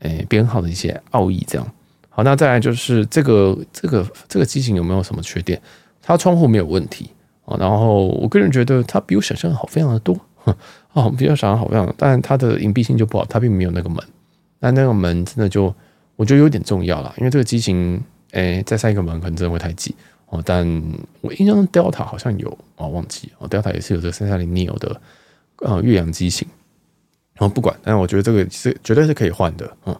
[0.00, 1.42] 诶编号的一些奥义。
[1.48, 1.66] 这样
[2.10, 5.58] 好，那再来就是这个这个这个机型有没有什么缺点？
[6.02, 7.08] 它窗户没有问题
[7.46, 10.14] 啊，然后我个人觉得它比我想象的好非常的多。
[10.92, 14.02] 哦，比较想要好样，但它的隐蔽性就不好，它并没有那个门。
[14.58, 15.72] 那那个门真的就
[16.16, 19.94] 我觉得有点重要啦，因为这个机型，诶、欸，再塞一个门可能真的会太挤
[20.26, 20.42] 哦。
[20.44, 20.66] 但
[21.20, 25.00] 我印象中 Delta 好像有哦，忘记哦，Delta 也是有这个三三零 Neo 的
[25.60, 26.46] 呃越洋机型。
[27.38, 29.76] 哦，不管，但我觉得这个是绝对是可以换的。
[29.86, 29.96] 嗯，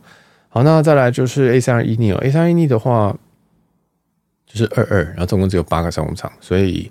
[0.48, 3.16] 好，那再来就是 A 三二一 Neo，A 三二一 Neo 的话
[4.44, 6.90] 就是二二，然后总共只有八个商务舱，所以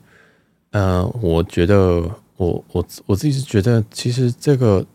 [0.71, 2.09] 呃，我觉得。
[2.39, 4.85] 我我我自己是觉得，其实这个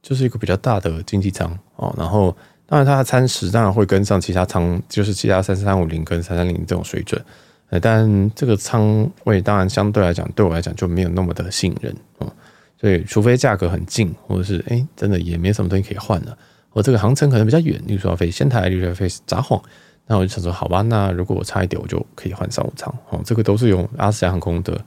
[0.00, 1.46] 就是一个比较大的经济舱
[1.76, 1.94] 哦。
[1.98, 7.22] 然后，当然它的餐食当然会跟上其他舱，就是其他三三五零跟三三零这种水准。
[7.68, 12.32] 呃，但这个仓位当然相对来讲，对我来讲就没有那么的信任哦。
[12.80, 16.38] 所以，除非价格很近，或者是哎，真的也没什么东西可以换了，
[16.70, 19.62] 或这个航程可能比较远，例如说飞仙台，例如说要飞札幌，
[20.06, 23.20] 那我就想说，好吧，那如果我差一点，我就可以换商务舱哦。
[23.26, 24.80] 这个都是用阿斯亚航空的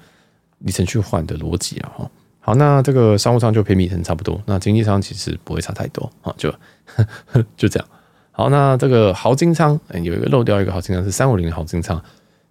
[0.61, 1.91] 里程去换的逻辑啊。
[1.97, 6.53] 哈，好，那这个商务舱就偏里程差不多，那经济舱其实不会差太多啊，就
[7.57, 7.87] 就这样。
[8.31, 12.01] 好，那这个豪金舱有一个漏掉一个豪金舱是三五零的豪金舱，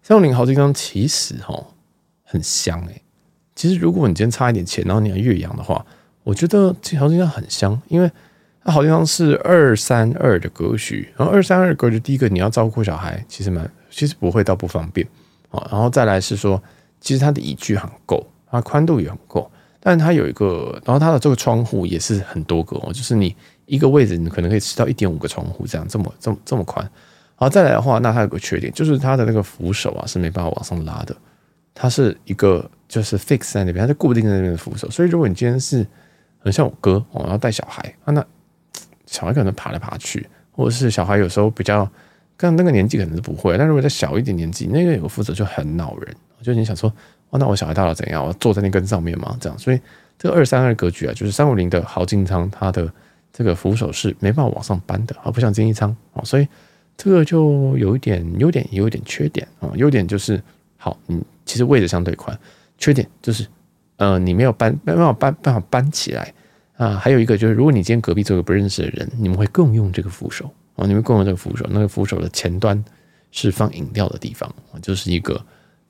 [0.02, 1.66] 三五零豪金舱其实哈
[2.22, 3.00] 很香哎、
[3.56, 5.84] 其实，如果你今天差一点钱，然后你要越洋的话，
[6.22, 8.08] 我觉得这豪金舱很香，因为
[8.62, 15.06] 它豪金舱是二三二的格局，然后二三二格局，第一个你要照顾小孩，其实蛮其实不会到不方便
[15.50, 16.62] 啊，然后再来是说，
[17.00, 23.34] 其实它的椅距很够，它宽度也很够，但它有一个，然后它的这个窗户也是很多个哦，就是你
[23.66, 26.88] 一个位置你可能可以吃到一点五个窗户这样，这么这么这么宽。
[27.34, 31.16] 好，再来的话，那它有个缺点，就是它的那个扶手啊是没办法往上拉的，
[31.74, 32.70] 它是一个。
[32.90, 34.90] 就是 fix 在那边，它就固定在那边的扶手。
[34.90, 35.86] 所以如果你今天是
[36.40, 38.26] 很像我哥哦，然后带小孩啊，那
[39.06, 41.88] 小孩可能爬来爬去，或者是小孩有时候比较
[42.36, 43.56] 跟那个年纪可能是不会。
[43.56, 46.16] 但如果再小一点年纪，那个有个扶手就很恼人。
[46.42, 46.92] 就你想说，
[47.30, 48.24] 哦，那我小孩大了怎样？
[48.26, 49.58] 我坐在那根上面嘛，这样。
[49.58, 49.80] 所以
[50.18, 52.92] 这个二三二格局啊，就是三五零的豪进舱，它的
[53.32, 56.22] 这个扶手是没办法往上搬的啊，不像经济舱啊。
[56.24, 56.46] 所以
[56.96, 59.70] 这个就有一点优点，也有一点缺点啊。
[59.74, 60.42] 优点就是
[60.76, 62.38] 好，你其实位置相对宽。
[62.78, 63.46] 缺点就是，
[63.96, 66.32] 呃，你没有搬，没办法搬，办法搬起来
[66.76, 66.96] 啊。
[66.96, 70.86] 还有一个就是，如果你今天隔壁坐个不认识的人，你们会共用这个扶手啊。
[70.86, 72.82] 你们共用这个扶手，那个扶手的前端
[73.32, 74.50] 是放饮料的地方，
[74.80, 75.38] 就是一个，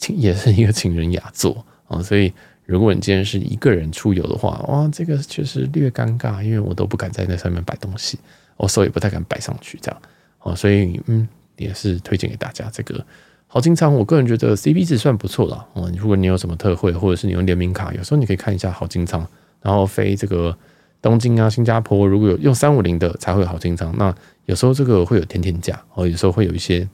[0.16, 2.02] 也是一个情人雅座啊。
[2.02, 2.32] 所以，
[2.66, 8.18] 如果你今天是一个人出游的话，哇，这个确实略尴尬，因为我都不敢在那上面摆东西，
[8.56, 10.02] 我手也不太敢摆上去，这样
[10.38, 10.54] 啊。
[10.54, 13.04] 所以，嗯，也是推荐给大家这个。
[13.52, 15.66] 豪金舱，我个人觉得 CP 值算不错了。
[15.74, 19.26] 嗯，如果你有什么特惠，或者是你用联名卡，有时候你可以看一下豪金舱，
[19.60, 20.56] 然后飞这个
[21.02, 23.92] 东京啊、新加坡，如果有用三五零的才会有豪金舱。
[23.98, 24.14] 那
[24.46, 26.88] 有时候这个会有天天价，哦，有时候会有一些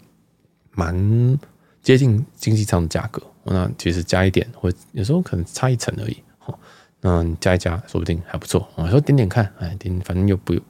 [0.72, 1.38] 蛮
[1.86, 3.22] 接近经济舱的价格。
[3.44, 6.16] 那其实加一点，或有时候可能差一层而已。
[6.46, 6.58] 哦，
[7.00, 8.68] 那加一加，说不定还不错。
[8.78, 10.60] 有时候点点看，哎，点反正又不用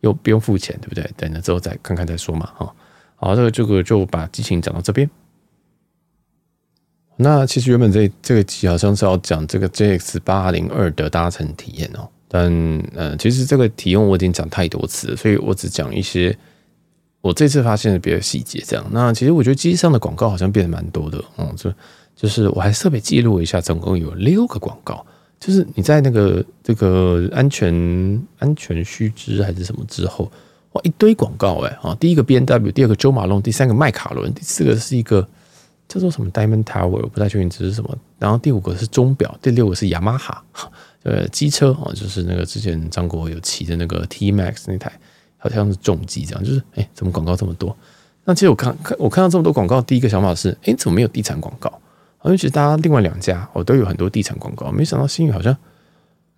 [0.00, 1.10] 又不用付钱，对不对？
[1.16, 2.52] 等了之后再看看再说嘛。
[2.54, 2.74] 哈，
[3.16, 5.08] 好，这个这个就把机型讲到这边。
[7.16, 12.52] 那其实原本这这个集好像是要讲这个 JX 八零二的搭乘体验哦，但
[12.94, 16.36] 呃，其实这个体验我已经讲太多次了，所以我只讲一些
[17.20, 18.62] 我这次发现的别的细节。
[18.66, 21.72] 这样，那其实我觉得机上的广告好像变得蛮多的，嗯，就
[22.14, 25.04] 就是我还特别记录一下，总共有六个广告，
[25.38, 30.30] 就是你在那个这个安全安全须知还是什么之后，
[30.72, 35.26] 哇，一堆广告哎啊，第一个 BMW，第二个周马龙，第三个迈卡伦，第四个是一个。
[35.90, 37.96] 叫做什么 Diamond Tower，我不太确定这是什么。
[38.18, 40.44] 然后第五个是钟表，第六个是雅马哈，
[41.02, 44.92] 呃，机车哦，就是那个之前张国有骑的那个 T Max 那台，
[45.38, 46.44] 好像是重机这样。
[46.44, 47.74] 就是哎，怎么广告这么多？
[48.24, 51.72] 那其实我看看我看到这么多广告，第一个想法是，哎，怎么没有地产广告？
[52.24, 55.56] 因为其实大家另外两家哦都有很多地产广告，没想到星宇好像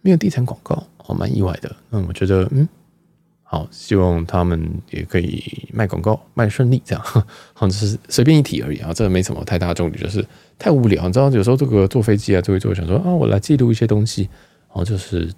[0.03, 1.75] 没有地产广告，哦，蛮意外的。
[1.89, 2.69] 那我觉得，嗯。
[3.43, 7.05] 好，希望他们也可以卖广告卖顺利，这样，
[7.53, 10.25] 好，就是随便一提而已啊，这个没什么太大重点，就是
[10.57, 11.05] 太无聊。
[11.09, 14.23] 你知道，有时候这个坐飞机啊，坐一坐想说啊，我来记录一些东西，
[14.69, 15.29] 然后就是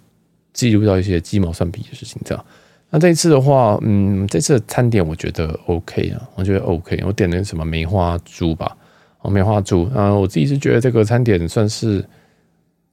[0.53, 2.45] 记录到一些鸡毛蒜皮的事情，这样。
[2.93, 7.03] 那这一次的话，嗯，这次的餐点我觉得 OK 啊，我觉得 OK。
[7.05, 8.77] 我点了什么梅花猪吧，
[9.23, 12.05] 哦，梅花猪啊，我自己是觉得这个餐点算是，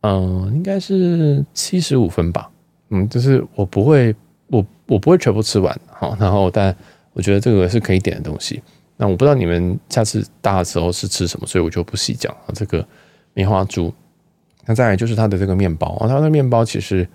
[0.02, 2.50] 嗯，应该是七十五分吧，
[2.90, 4.16] 嗯，就是我不会。
[4.52, 6.76] 我我不会全部吃完，好，然后但
[7.14, 8.60] 我觉得这个是可以点的东西。
[8.98, 12.36] 那我不知道你们下次搭的时候是吃什么，所以我就不细讲。
[12.56, 12.84] 这个
[13.36, 13.94] 梅花猪，
[14.66, 17.08] 那再来就是它的这个面包啊，它的面包其实，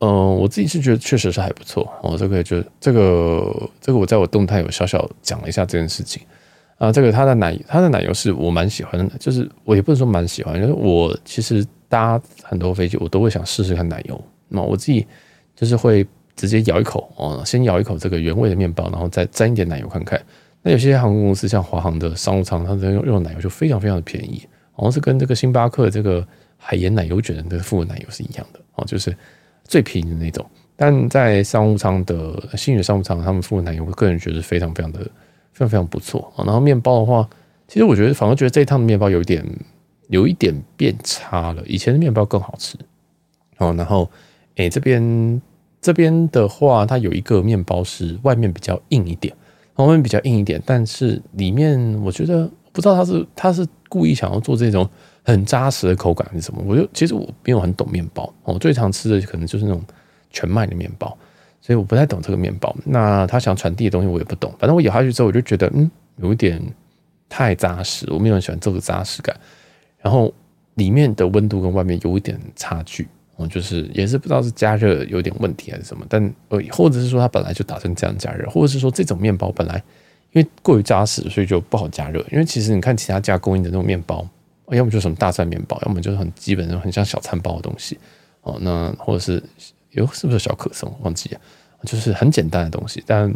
[0.00, 2.16] 嗯、我自己是觉得确实是还不错哦。
[2.18, 6.22] 这个就这个这个我在我动态有小小讲了一下这件事情
[6.78, 6.90] 啊。
[6.90, 14.22] 这个它的奶它的奶油是我蛮喜欢的，就是我也不能说蛮喜欢，就是我其实搭很多飞机我都会想试试看奶油。
[14.48, 15.06] 那我自己
[15.54, 16.06] 就是会。
[16.36, 20.18] 直接咬一口哦，先咬一口这个原味的面包，然后再沾一点奶油看看。
[20.62, 29.14] 那有些航空公司像华航的商务舱，它的用用奶油就非常非常的便宜，好像是跟这个星巴克这个海盐奶油卷的附的奶油是一样的哦，就是
[29.70, 30.44] 最便宜的那种。
[30.76, 34.98] 但在商务舱的星宇商务舱，他们附的奶油，我个人觉得非常非常的
[35.52, 36.32] 非常非常不错。
[36.36, 37.28] 然后面包的话，
[37.68, 39.46] 其实我觉得反而觉得这一趟的面包有一点
[40.08, 42.76] 有一点变差了，以前的面包更好吃
[43.58, 43.72] 哦。
[43.78, 44.10] 然后
[44.56, 45.40] 诶这边。
[45.82, 49.34] 这边的话，它有一个面包是外面比较硬一点，
[49.76, 54.86] 外面比较硬一点，但是里面我觉得不知道他是他是故意想要做这种
[55.24, 56.62] 很扎实的口感是什么。
[56.66, 59.82] 我就其实我没有很懂面包，我最常吃的可能就是那种
[60.30, 61.16] 全麦的面包，
[61.60, 62.74] 所以我不太懂这个面包。
[62.84, 66.62] 那他想传递的东西我也不懂，反正我咬下去之后我就觉得嗯，有一点
[67.28, 69.34] 太扎实，我没有很喜欢这个扎实感。
[70.00, 70.32] 然后
[70.74, 73.06] 里面的温度跟外面有一点差距。
[73.48, 79.82] 就是也是不知道是加热有点问题还是什么，但呃，或者是说它本来就打算这样加热，或者是说这种面包本来
[80.32, 82.22] 因为过于扎实，所以就不好加热。
[82.30, 84.28] 因为其实你看其他家供应的那种面包，
[84.76, 87.98] 要么就是什么大蒜面包，要么就是很基本的很像小餐包的东西
[88.42, 88.58] 哦。
[88.60, 89.42] 那或者是
[89.90, 91.40] 有是不是小可颂忘记了，
[91.84, 93.32] 就是很简单的东西，但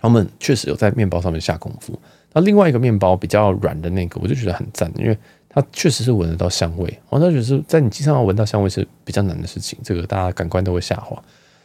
[0.00, 1.98] 他们确实有在面包上面下功夫。
[2.32, 5.18] 那另外一个面包比较软的那个，我就觉得很赞，因为。
[5.50, 11.20] 它确实是闻得到香味，哦，那就是在你机上要闻到香味是比较难的事情，这个大家感官都会下滑，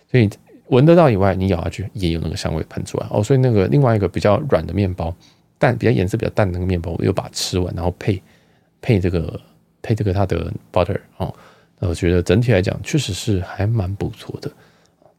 [0.10, 0.28] 所以
[0.70, 3.22] 闻得到以外，你咬下去也有那个香味喷出来哦。
[3.22, 5.14] 所以那个另外一个比较软的面包，
[5.60, 8.20] 淡比较颜色比较淡的那个面包，我又把它吃完，然后配
[8.84, 9.40] 配这个
[9.82, 11.34] 配这个它的 butter 哦，
[11.80, 14.52] 那我觉得整体来讲确实是还蛮不错的。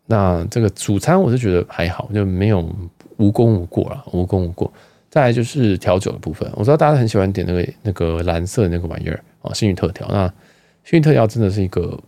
[0.06, 2.62] 那这个主餐我是觉得还好，就没有
[3.16, 4.70] 无功无过了，无功无过。
[5.08, 10.06] 再来就是调酒的部分，我知道大家很喜欢点那个那个蓝色的那个玩意儿啊，幸运特调。
[10.10, 10.26] 那
[10.84, 11.98] 幸运特调真的是一个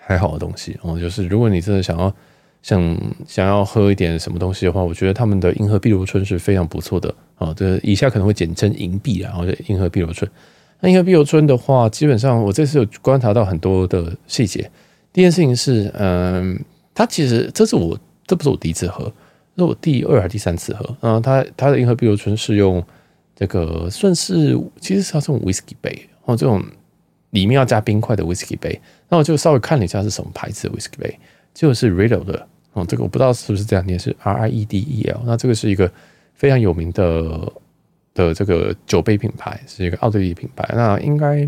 [0.00, 2.14] 还好的东西哦，就是如果你真的想要
[2.62, 7.52] 想想要喝一点什么东西的话，我觉得他们的银河碧螺春是非常不错的啊。
[7.56, 10.30] 这以下可能会简称银碧啊，然后银河碧螺春。
[10.80, 14.70] 那银河碧螺春的话，基本上我这次有观察到很多的细节。
[15.12, 16.58] 第一件事情是，嗯，
[16.94, 19.12] 它其实这是我这不是我第一次喝。
[19.56, 20.96] 是我第二还是第三次喝？
[21.00, 22.82] 嗯，它它的银河碧螺春是用
[23.36, 26.62] 这个算是其实是它这种 whisky 杯哦，这种
[27.30, 28.80] 里面要加冰块的 whisky 杯。
[29.10, 31.18] 那我就稍微看了一下是什么牌子的 whisky 杯，
[31.52, 32.86] 就是 Riedel 的哦。
[32.88, 35.20] 这个我不知道是不是这样念，是 R I E D E L。
[35.26, 35.92] 那这个是一个
[36.34, 37.52] 非常有名的
[38.14, 40.68] 的这个酒杯品牌，是一个奥地利品牌。
[40.74, 41.38] 那应该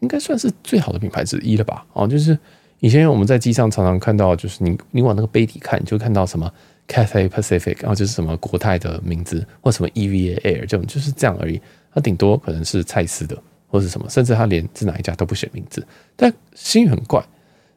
[0.00, 1.84] 应该算是最好的品牌之一了吧？
[1.92, 2.38] 哦，就是
[2.80, 6.52] 以前我们在机上常常看到，就是你你往那个杯底看，就看到什么。
[6.88, 11.60] Cathay Pacific，然后就是什么国泰的名字，或什么 EVA Air 这种，就是这样而已。
[11.92, 13.36] 它顶多可能是蔡司的，
[13.66, 15.86] 或是什么，甚至它连是哪一家都不写名字。
[16.16, 17.22] 但星宇很怪，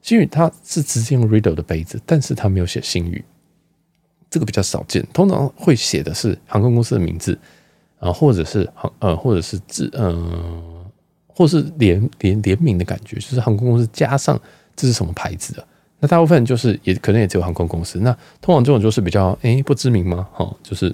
[0.02, 3.22] 星宇它是直接用 Riddle 的杯子，但是它没有写星宇，
[4.30, 5.06] 这个比较少见。
[5.12, 7.38] 通常会写的是航空公司的名字
[8.02, 10.84] 啊，或者是航呃，或者是字嗯，
[11.28, 14.38] 或是联联联名的感觉，就是航空公司加上
[14.76, 15.64] 这是什么牌子的。
[16.00, 18.00] 那大部分就是也可能也只有航空公司。
[18.00, 18.12] 那
[18.42, 20.28] 通常这种就是比较诶、不知名吗？
[20.34, 20.94] 哈，就是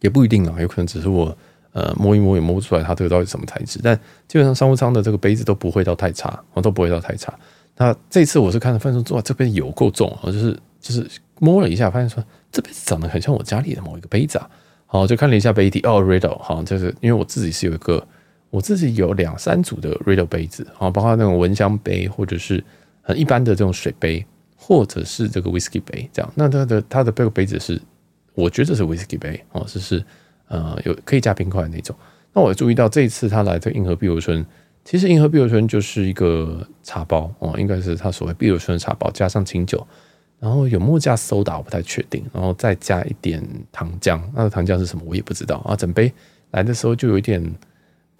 [0.00, 1.36] 也不一定啊，有可能只是我
[1.72, 3.78] 呃摸一摸也摸不出来它这个到底什么材质。
[3.82, 3.94] 但
[4.26, 7.38] 基本上商务舱的这个杯子都不会到太差，哦都不会到太差。
[7.76, 11.06] 那这次我是看了发现说哇这边有够重啊，就是就是
[11.38, 14.50] 摸了一下发现说这杯子长得很像我家里的某一个杯子啊。
[14.90, 18.04] 好，就看了一下杯底哦，riddle，好，就是因为我自己是有一个
[18.48, 22.64] 我自己有两三组的 riddle 杯子啊，包括那种蚊香杯或者是
[23.02, 23.18] 很。
[23.18, 24.24] 一般的这种水杯，
[24.56, 27.80] 或者是这个 whisky 杯，这样，那它的它的这个杯子是，
[28.34, 30.04] 我觉得是 whisky 杯哦，是是
[30.48, 31.94] 呃有可以加冰块那种。
[32.32, 34.44] 那我注意到这一次他来的银河碧螺春，
[34.84, 39.86] 其实银河碧螺春就是一个茶包哦，应该是他所谓碧螺春的茶包，加上清酒，
[40.40, 45.76] 然后有没有加 soda 我不太确定，然后再加一点糖浆，那个糖浆是什么我也不知道啊。
[45.76, 46.12] 整杯
[46.50, 47.42] 来的时候就有一点。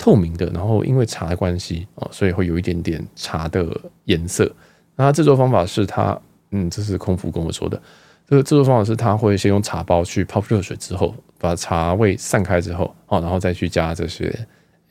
[0.00, 3.66] 透明的，然后因为茶的关系啊，所以会有一点点茶的
[4.04, 4.48] 颜色。
[4.94, 6.16] 那制作方法是它，
[6.52, 7.82] 嗯，这是空服跟我说的。
[8.24, 14.32] 这个制作方法是他会先用茶包去泡热水之后，把茶味散开之后，哦，然后再去加这些，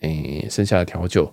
[0.02, 1.32] 诶，剩下的调酒、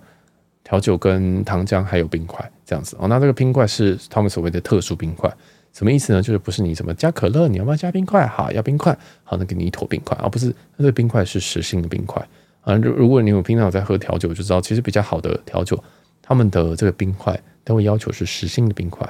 [0.63, 3.09] 调酒跟糖浆还有冰块这样子哦。
[3.09, 5.29] 那这个冰块是他们所谓的特殊冰块，
[5.75, 6.23] 什么意思呢？
[6.23, 8.25] 就是不是你什么加可乐，你要不要加冰块？
[8.27, 12.27] 好，要冰块，好，那给你一坨冰块，而不是那个冰块是实心的冰块。
[12.61, 15.83] 啊，如如果你有平常有在喝调酒，就知道其实比较好的调酒，
[16.23, 19.05] 他们的这个冰块都会要求是实心的冰块。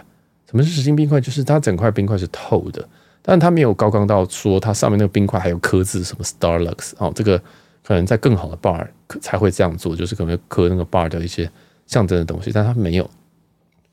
[0.51, 1.21] 什么是实心冰块？
[1.21, 2.89] 就是它整块冰块是透的，
[3.21, 7.39] 但它没有高刚到说它上面那个冰块还有刻字什么 Starlux 哦，这个
[7.85, 8.87] 可能在更好的 bar
[9.21, 11.51] 才会这样做，就是可能刻那个 bar 的一些
[11.87, 13.09] 象征的东西，但它没有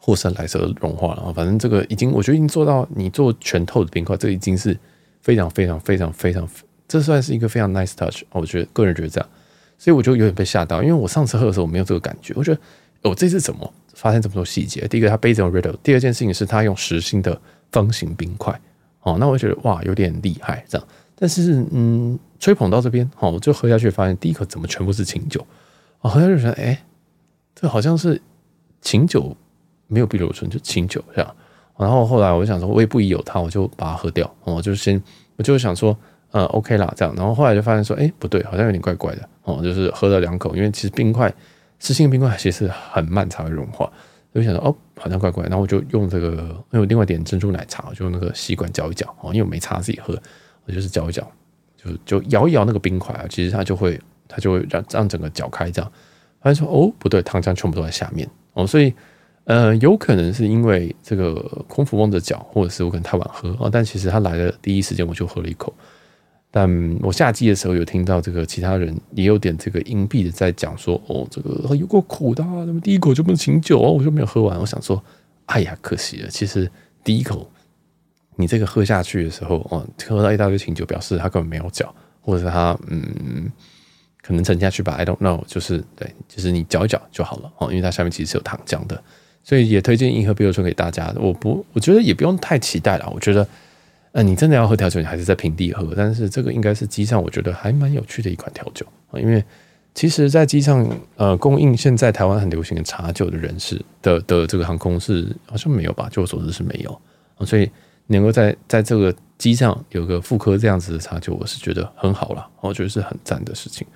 [0.04, 1.32] 霍山莱色融化了啊。
[1.32, 4.76] 反正这个已经，我觉得已经做到你做全透的冰块，这已经是
[5.22, 6.50] 非常非常非常非常，
[6.88, 8.24] 这算是一个非常 nice touch。
[8.32, 9.30] 我觉得个人觉得这样。
[9.78, 12.34] 所以我就有点被吓到，因为我上次喝的时候我没有这个感觉。
[12.36, 12.60] 我觉得
[13.04, 14.88] 我这次怎么发现这么多细节？
[14.88, 17.40] 第一个，它杯子用 Riedel；第二件事情是它用实心的
[17.72, 18.60] 方形冰块。
[19.02, 20.88] 哦，那我觉得哇，有点厉害这样。
[21.16, 25.44] 但是嗯，吹捧到这边，哦，我就喝下去，发现第一口怎么全部是清酒？
[26.02, 26.84] 我喝下去觉得，哎，
[27.56, 28.22] 这好像是
[28.82, 29.36] 清酒，
[29.92, 31.36] 没有碧螺春，就清酒这样。
[31.78, 34.34] 然后后来我就想说，我也不疑有他，我就把它喝掉。
[34.44, 35.00] 我就先
[35.36, 35.96] 我就想说。
[36.34, 41.30] 呃 OK 啦，这样，然后后来就发现说，哎，不对，好像有点怪怪的哦，就是喝了两口，因为其实冰块
[41.78, 43.92] 湿性冰块其实很慢才会融化，
[44.34, 50.18] 就想说哦，好像怪怪，然后我就用这个，因为我另外点珍珠奶茶，我就用那个吸管搅一搅哦，因为我没茶自己喝，
[50.66, 51.30] 我就是搅一搅，
[51.76, 55.92] 就就摇一摇那个冰块啊，其实它就会它就会让让整个搅开这样，
[56.40, 58.94] 发现说哦不对，糖浆全部都在下面哦，所以。
[59.46, 61.34] 呃，有可能是因为这个
[61.68, 63.70] 空腹忘着脚，或者是我可能太晚喝啊。
[63.72, 65.74] 但其实他来的第一时间我就喝了一口。
[66.54, 66.70] 但
[67.02, 73.92] 我下机的时候有听到这个其他人也有点这个硬币的在讲说，哦，这个有够苦的，怎么第一口就不能醒酒哦？
[73.92, 74.60] 我就没有喝完。
[74.60, 75.02] 我想说，
[75.46, 76.30] 哎呀，可惜了。
[76.30, 76.70] 其实
[77.04, 77.50] 第一口
[78.36, 83.50] 你这个喝下去的时候，哦，喝到一大堆清酒，表示他根本没有搅，或者他嗯
[84.22, 84.94] 可能沉下去吧。
[84.94, 89.02] I don't know，就是对，就是你搅一搅就好了哦，因为它下面其实是有糖浆的。
[89.44, 91.14] 所以也推荐银河碧螺春给大家。
[91.18, 93.12] 我不，我觉得也不用太期待了。
[93.14, 93.48] 我觉得，
[94.12, 95.94] 呃，你真的要喝调酒，你还是在平地喝。
[95.96, 99.20] 但是这个应该是机上我觉得还蛮有趣的一款调酒啊。
[99.20, 99.44] 因为
[99.96, 106.08] 其实，在机上呃供应现在台湾很流行的茶酒的人士的的这个航空是好像没有吧？
[106.12, 107.02] 据我所知是没有。
[107.46, 107.70] 所以
[108.08, 112.48] 能够在在这个机上有个复刻这样子的茶酒，我是觉得很好了。
[112.62, 113.88] 我觉得是很赞的事情。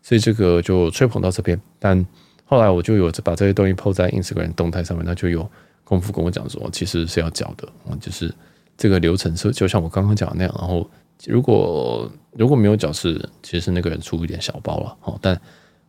[0.00, 2.06] 所以这个就吹捧到这边，但。
[2.44, 5.48] 后来我就有把这些东西 po 在 Instagram 动态上面，那就有
[5.84, 7.66] 功夫跟我讲说，其实是要缴的，
[7.98, 8.30] 就是
[8.76, 10.54] 这个流程是就像我刚刚讲的那样。
[10.58, 10.88] 然后
[11.26, 15.40] 如果如果没有缴，是其实是那个人出一点小包了，哦，但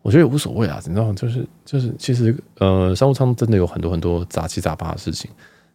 [0.01, 1.11] 我觉得也无所谓啊，你知道？
[1.13, 5.29] 就是就是其实呃商务舱真的有很多很多杂七杂八的事情，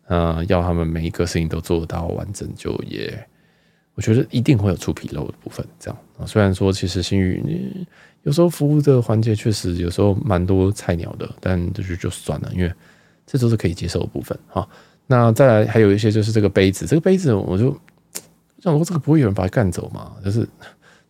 [0.07, 3.13] 呃，要他们每一个事情都做到完整，就也
[3.95, 5.67] 我觉得一定会有出纰漏的部分。
[5.79, 7.87] 这样啊，虽然说其实新宇你。
[8.25, 12.73] 有时候服务的环节确实有时候蛮多菜鸟的，但就是就算了，因为
[13.27, 14.39] 这都是可以接受的部分。
[14.49, 14.69] 哈，
[15.07, 17.71] 那再来还有一些就是这个杯子，这个杯子我就
[18.61, 20.13] 想说这个不会有人把它干走嘛？
[20.25, 20.47] 就是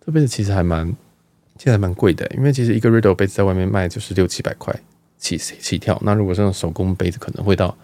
[0.05, 0.87] 这杯子其实还蛮，
[1.57, 4.75] 其实还蛮贵的，因为其实一个 Riddle 杯子在外面卖就是六七百块
[5.19, 7.77] 起起跳，那如果是那种手工杯子可能会到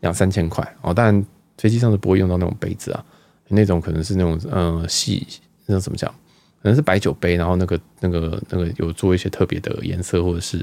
[0.00, 0.92] 两三千块哦。
[0.92, 1.24] 当然
[1.58, 3.04] 飞机上是不会用到那种杯子啊，
[3.48, 5.26] 那种可能是那种呃细
[5.66, 6.12] 那种怎么讲？
[6.62, 10.62] 可能是白酒杯，然后那个、那个、那个有做一些特别的颜色，或者是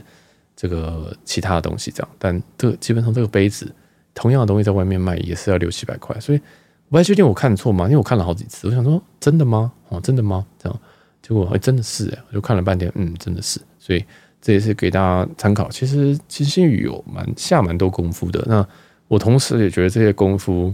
[0.55, 2.09] 这个其他的东西这样。
[2.19, 3.73] 但这基本上这个杯子，
[4.13, 7.85] 同样的东西在外面卖也是要六七百块，所以我不太确定我看错吗？
[7.85, 9.71] 因为我看了好几次，我想说真的吗？
[9.89, 10.45] 哦，真的吗？
[10.59, 10.79] 这样
[11.23, 13.59] 结果哎，真的是哎，我就看了半天，嗯，真的是。
[13.79, 14.05] 所以
[14.39, 15.67] 这也是给大家参考。
[15.71, 18.43] 其实其实星宇有蛮下蛮多功夫的。
[18.45, 18.63] 那
[19.07, 20.71] 我同时也觉得这些功夫，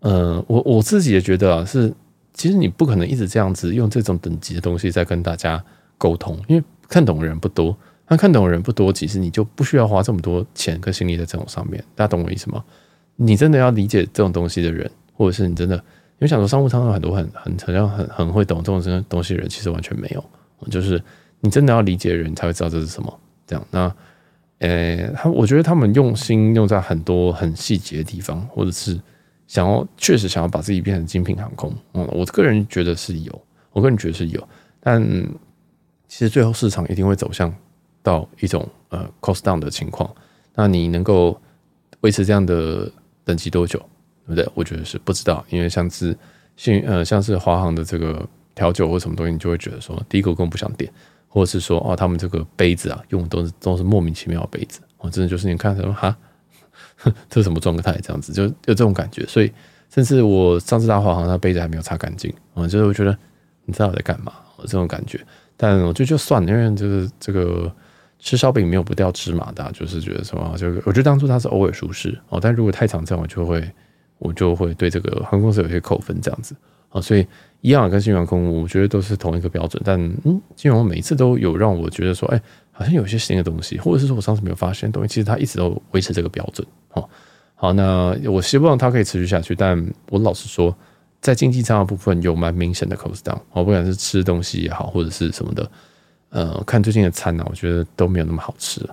[0.00, 1.92] 呃，我我自己也觉得啊是。
[2.34, 5.64] 其实你不可能一直这样子用这种等级的东西在跟大家
[5.96, 7.74] 沟通，因为看懂的人不多。
[8.06, 11.82] 那看懂的人不多，其实你就不需要花这么多钱跟心力在这种上面。
[11.94, 12.62] 大家懂我意思吗？
[13.16, 15.82] 你真的要理解这种东西的人，或者是你真的，因
[16.18, 20.22] 为想说商务舱有很多很很好像很很会懂这种东西的人，其实完全没有。
[20.70, 21.02] 就是
[21.40, 23.20] 你真的要理解的人才会知道这是什么。
[23.46, 23.96] 这样，那
[24.58, 29.00] 呃，他我觉得他们用心用在很多很细节的地方，或者是。
[29.46, 33.42] 想要确实想要把自己变成精品航空，嗯，我个人觉得是有，
[33.72, 34.48] 我个人觉得是有，
[34.80, 35.02] 但
[36.08, 37.54] 其实最后市场一定会走向
[38.02, 40.08] 到一种呃 cost down 的情况。
[40.54, 41.38] 那你能够
[42.00, 42.90] 维持这样的
[43.24, 43.78] 等级多久，
[44.26, 44.48] 对不对？
[44.54, 46.16] 我觉得是不知道，因为像是
[46.56, 50.90] 幸呃像是华航的这个调酒或什么东西，你就会觉得说，第一个我更不想点，
[51.28, 56.16] 或者是说哦，他们这个杯子啊用的都是都是莫名其妙的杯子，哦，真的就是你看什么哈。
[57.28, 57.98] 这是什么状态？
[58.02, 59.52] 这样子就有这种感觉，所以
[59.90, 63.16] 甚至我上次搭华航，他杯子还没有擦干净，啊，就是我觉得
[63.64, 64.32] 你知道我在干嘛，
[64.62, 65.20] 这种感觉。
[65.56, 67.72] 但我觉得就算了，因为就是这个
[68.18, 73.70] 吃烧饼没有不掉芝麻的，就是觉得什么，就我觉得当初它是偶尔舒适哦，但如果太常这样，我就会
[74.18, 76.56] 我就会对这个航空公司有些扣分这样子
[76.88, 77.00] 啊。
[77.00, 77.26] 所以
[77.60, 82.42] 一样跟新航空，我觉得都是同一个标准，但嗯，新航每一次都有让我觉得说，哎。
[82.76, 86.66] 好像有些新的东西，或者是说我上次没有发现的东西，其实它一直都维持这个标准。
[86.88, 87.08] 好，
[87.54, 89.54] 好，那我希望它可以持续下去。
[89.54, 90.76] 但我老实说，
[91.20, 93.38] 在经济舱的部分有蛮明显的 cost down。
[93.52, 95.70] 哦，不管是吃东西也好，或者是什么的，
[96.30, 98.84] 呃，看最近的餐呢，我觉得都没有那么好吃，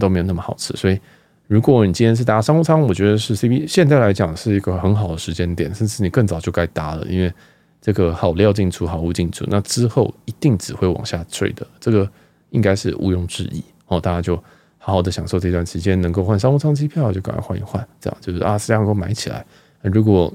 [0.00, 0.74] 都没有那么好吃。
[0.74, 0.98] 所以，
[1.46, 7.32] 如果你今天是搭商务舱，我觉得是 CP 现在来讲是一个很好的时间点，甚至你更早就该搭了，因为
[7.80, 11.64] 这个好料进出，好物进出，那之后一定只会往下坠的。
[11.78, 12.10] 这个。
[12.50, 14.36] 应该是毋庸置疑哦，大家就
[14.78, 19.44] 好好的享受这段时间，能够换商务舱机票就赶快换一换，这样就是啊，这样给我买起来。
[19.82, 20.32] 如果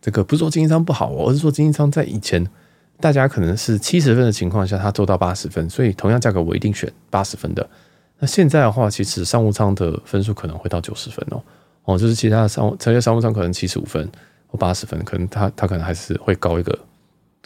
[0.00, 2.46] 这个不是说经济舱不好，而是说经济舱在以前
[3.00, 7.68] 大家可能是七十分的情况下，它做到八十分，所以同样价格我一定选八十分的。
[8.18, 11.42] 那现在的话，其实商务舱的分数可能会到九十分哦，
[11.84, 14.08] 哦，就是其他的商务，这些商务舱可能七十五分
[14.48, 16.76] 或八十分，可能它它可能还是会高一个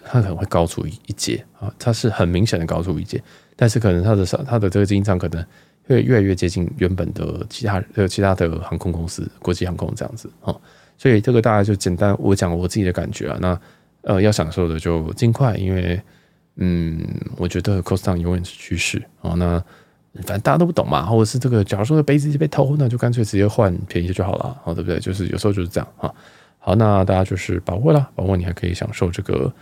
[0.03, 3.22] 它可能会高出一一截啊，它是很明显的高出一截，
[3.63, 5.47] 但是可能它的它的这个经营账可能
[5.87, 10.53] 会越来越接近原本的其他呃其他的航空公司，国际航空这样子啊，
[10.99, 13.61] 所以这个大概就简单我讲我自己的感觉啊，那
[14.01, 16.03] 呃要享受的就尽快，因为
[16.57, 17.07] 嗯，
[17.37, 19.63] 我觉得 cost down 永远是趋势啊，那
[20.25, 24.99] 反正大家都不懂嘛，或者是这个假如说杯子被偷，那就干脆直接换便宜就好了，好对不对？
[24.99, 26.13] 就是有时候就是这样啊。
[26.59, 29.53] 好，那大家就是把握了，把握你还可以享受这个，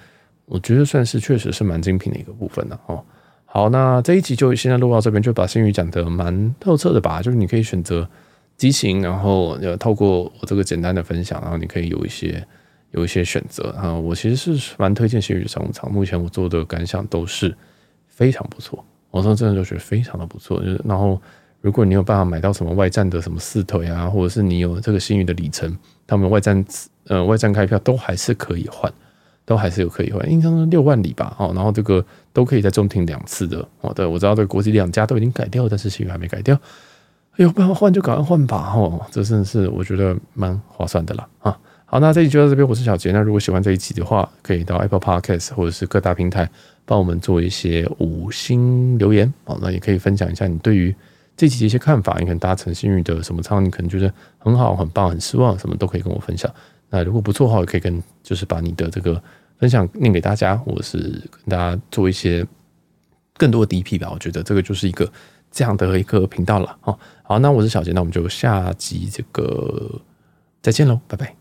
[0.47, 3.05] 我觉得算是确实是蛮精品的一个部分了哦。
[3.53, 7.21] 好，那这一集就现在录到这边，就把新宇讲得蛮透彻的吧。
[7.21, 8.09] 就是你可以选择
[8.57, 12.47] 机型，然后呃透过我这个简单的分享，然后你可以有一些
[12.93, 13.93] 有一些选择啊。
[13.93, 17.53] 我其实是蛮推荐新宇的商务舱，目前我做的感想都是
[18.07, 20.61] 非常不错，我说真的就觉得非常的不错。
[20.61, 21.21] 就是然后
[21.61, 25.77] 如果你有办法买到什么外站的什么四腿啊，或者是你有这个新宇的里程。
[26.07, 26.65] 他们外站，
[27.09, 28.93] 呃，外站开票都还是可以换，
[29.45, 36.59] 都还是有可以换，应该是六万里吧，哦，然后这个都可以在中庭两次的，哦，对，我知道这个国际两家都已经改掉，但是新宇还没改掉，
[37.37, 41.29] 有办法换就赶快换吧，哦，这真的是我觉得蛮划算的啦。
[41.41, 41.59] 啊。
[41.87, 46.49] 好，那这一集就到这边，我是小杰，那如果喜欢这一集的话，可以到 Apple Podcast 或者是各大平台
[46.85, 50.95] 帮我们做一些五星留言，哦，那也可以分享一下你对于。
[51.37, 56.53] 这期的一些看法，你可能搭乘新宇的什么舱，你可能觉得很好、很棒、很失望，什么都可以跟我分享。
[56.91, 59.23] 那如果不错的话，也可以跟就是把你的这个
[59.59, 60.99] 分享念给大家，或者是
[61.31, 62.47] 跟大家做一些
[63.37, 64.11] 更多的 DP 吧。
[64.13, 65.11] 我觉得这个就是一个
[65.51, 66.77] 这样的一个频道了。
[66.83, 70.01] 啊，好，那我是小杰，那我们就下集这个
[70.61, 71.40] 再见喽，拜拜。